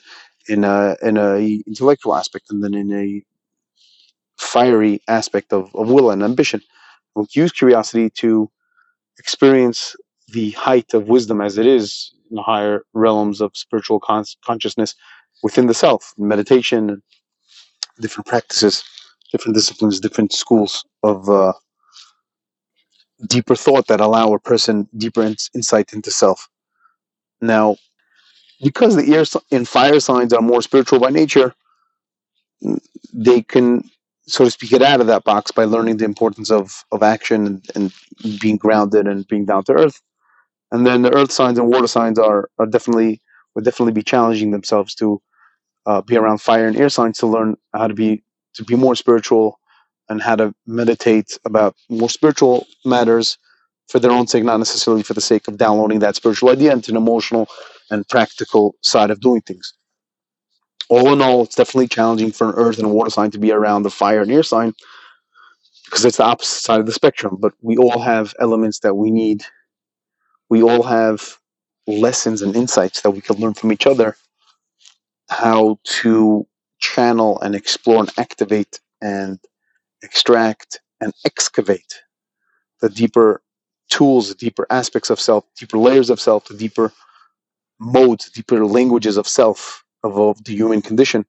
in 0.49 0.65
a 0.65 0.97
in 1.03 1.19
a 1.19 1.63
intellectual 1.67 2.17
aspect, 2.17 2.47
and 2.51 2.65
then 2.65 2.75
in 2.75 2.93
a 2.93 3.23
fiery 4.39 5.01
aspect 5.09 5.53
of, 5.53 5.75
of 5.75 5.91
will 5.91 6.11
and 6.13 6.23
ambition. 6.25 6.63
We 7.17 7.27
use 7.35 7.53
curiosity 7.53 8.11
to 8.23 8.51
experience 9.21 9.95
the 10.33 10.51
height 10.53 10.95
of 10.95 11.09
wisdom 11.09 11.41
as 11.41 11.59
it 11.59 11.67
is 11.67 12.13
in 12.31 12.37
the 12.37 12.43
higher 12.43 12.83
realms 12.95 13.41
of 13.41 13.57
spiritual 13.57 14.01
con- 14.01 14.25
consciousness 14.45 14.95
within 15.43 15.67
the 15.67 15.75
self, 15.75 16.13
meditation, 16.19 17.03
different 18.01 18.27
practices, 18.27 18.83
different 19.31 19.55
disciplines, 19.55 20.01
different 20.01 20.33
schools 20.33 20.85
of 21.03 21.29
uh, 21.29 21.53
deeper 23.29 23.55
thought 23.55 23.87
that 23.89 24.01
allow 24.01 24.33
a 24.33 24.41
person 24.41 24.89
deeper 24.97 25.23
in- 25.23 25.37
insight 25.55 25.93
into 25.93 26.11
self. 26.11 26.49
Now, 27.41 27.77
because 28.63 28.97
the 28.97 29.15
air 29.15 29.25
and 29.51 29.69
fire 29.69 30.01
signs 30.01 30.33
are 30.33 30.43
more 30.43 30.63
spiritual 30.63 31.01
by 31.01 31.11
nature, 31.11 31.55
they 33.13 33.43
can, 33.43 33.91
so 34.31 34.45
to 34.45 34.51
speak, 34.51 34.71
get 34.71 34.83
out 34.83 35.01
of 35.01 35.07
that 35.09 35.25
box 35.25 35.51
by 35.51 35.65
learning 35.65 35.97
the 35.97 36.05
importance 36.05 36.51
of, 36.51 36.85
of 36.93 37.03
action 37.03 37.47
and, 37.47 37.67
and 37.75 38.41
being 38.41 38.57
grounded 38.57 39.07
and 39.07 39.27
being 39.29 39.45
down 39.45 39.65
to 39.65 39.73
earth. 39.73 40.01
And 40.73 40.87
then 40.87 41.03
the 41.03 41.15
earth 41.15 41.33
signs 41.33 41.59
and 41.59 41.69
water 41.69 41.87
signs 41.87 42.19
are, 42.19 42.49
are 42.59 42.67
definitely 42.67 43.21
would 43.55 43.65
definitely 43.65 43.93
be 43.93 44.03
challenging 44.03 44.53
themselves 44.53 44.95
to 44.95 45.21
uh, 45.87 46.01
be 46.03 46.17
around 46.17 46.39
fire 46.41 46.69
and 46.69 46.77
air 46.77 46.89
signs 46.89 47.19
to 47.19 47.27
learn 47.27 47.57
how 47.75 47.89
to 47.89 47.95
be 47.95 48.23
to 48.55 48.65
be 48.65 48.77
more 48.77 48.95
spiritual 48.95 49.59
and 50.09 50.23
how 50.23 50.37
to 50.37 50.53
meditate 50.67 51.39
about 51.45 51.75
more 51.89 52.11
spiritual 52.11 52.67
matters 52.85 53.39
for 53.89 53.99
their 53.99 54.11
own 54.11 54.27
sake, 54.27 54.45
not 54.45 54.59
necessarily 54.59 55.03
for 55.03 55.15
the 55.15 55.21
sake 55.21 55.49
of 55.49 55.57
downloading 55.57 56.01
that 56.01 56.17
spiritual 56.17 56.51
idea 56.51 56.73
into 56.73 56.91
an 56.91 56.97
emotional 56.97 57.49
and 57.91 58.07
practical 58.09 58.75
side 58.83 59.11
of 59.11 59.21
doing 59.21 59.41
things. 59.43 59.73
All 60.91 61.13
in 61.13 61.23
all, 61.23 61.45
it's 61.45 61.57
definitely 61.57 61.89
challenging 61.89 62.33
for 62.33 62.51
an 62.51 62.57
earth 62.57 62.79
and 62.79 62.91
water 62.91 63.11
sign 63.11 63.31
to 63.31 63.39
be 63.39 63.53
around 63.53 63.85
the 63.85 63.91
fire 63.91 64.23
and 64.23 64.33
air 64.33 64.43
sign 64.43 64.75
because 65.87 66.05
it's 66.05 66.19
the 66.19 66.25
opposite 66.25 66.63
side 66.63 66.81
of 66.81 66.87
the 66.87 66.93
spectrum. 66.93 67.39
But 67.41 67.55
we 67.63 67.77
all 67.79 68.01
have 68.01 68.35
elements 68.41 68.81
that 68.81 68.95
we 68.97 69.11
need 69.11 69.45
we 70.51 70.63
all 70.63 70.83
have 70.83 71.39
lessons 71.87 72.43
and 72.43 72.57
insights 72.57 73.03
that 73.03 73.13
we 73.13 73.21
can 73.21 73.37
learn 73.39 73.55
from 73.55 73.73
each 73.73 73.87
other 73.87 74.17
how 75.31 75.79
to 75.85 76.47
channel 76.81 77.41
and 77.41 77.55
explore 77.55 78.01
and 78.01 78.13
activate 78.19 78.81
and 79.01 79.39
extract 80.03 80.81
and 81.01 81.13
excavate 81.25 82.03
the 82.81 82.89
deeper 82.91 83.43
tools, 83.91 84.29
the 84.29 84.35
deeper 84.35 84.67
aspects 84.71 85.11
of 85.11 85.21
self, 85.21 85.45
deeper 85.59 85.79
layers 85.79 86.11
of 86.11 86.21
self, 86.21 86.47
the 86.47 86.57
deeper 86.57 86.93
modes, 87.79 88.31
deeper 88.31 88.65
languages 88.67 89.17
of 89.17 89.29
self, 89.29 89.85
of, 90.03 90.19
of 90.19 90.43
the 90.45 90.55
human 90.55 90.83
condition, 90.83 91.25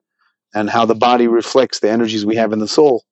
and 0.54 0.70
how 0.70 0.86
the 0.86 0.96
body 0.96 1.28
reflects 1.28 1.80
the 1.80 1.90
energies 1.90 2.26
we 2.26 2.36
have 2.36 2.54
in 2.54 2.60
the 2.60 2.68
soul 2.68 3.04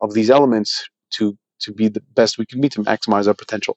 of 0.00 0.14
these 0.14 0.30
elements 0.30 0.88
to 1.10 1.36
to 1.60 1.72
be 1.72 1.88
the 1.88 2.02
best 2.14 2.36
we 2.38 2.46
can 2.46 2.60
be 2.60 2.68
to 2.68 2.82
maximize 2.82 3.26
our 3.26 3.34
potential. 3.34 3.76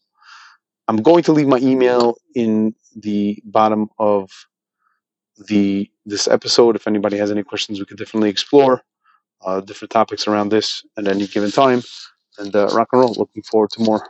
I'm 0.87 0.97
going 0.97 1.23
to 1.23 1.33
leave 1.33 1.47
my 1.47 1.57
email 1.57 2.17
in 2.35 2.75
the 2.95 3.41
bottom 3.45 3.89
of 3.99 4.29
the 5.47 5.89
this 6.05 6.27
episode. 6.27 6.75
If 6.75 6.87
anybody 6.87 7.17
has 7.17 7.31
any 7.31 7.43
questions, 7.43 7.79
we 7.79 7.85
could 7.85 7.97
definitely 7.97 8.29
explore 8.29 8.81
uh, 9.45 9.61
different 9.61 9.91
topics 9.91 10.27
around 10.27 10.49
this 10.49 10.83
at 10.97 11.07
any 11.07 11.27
given 11.27 11.51
time. 11.51 11.81
And 12.39 12.55
uh, 12.55 12.67
rock 12.67 12.89
and 12.91 13.01
roll. 13.01 13.15
Looking 13.15 13.43
forward 13.43 13.71
to 13.71 13.83
more. 13.83 14.07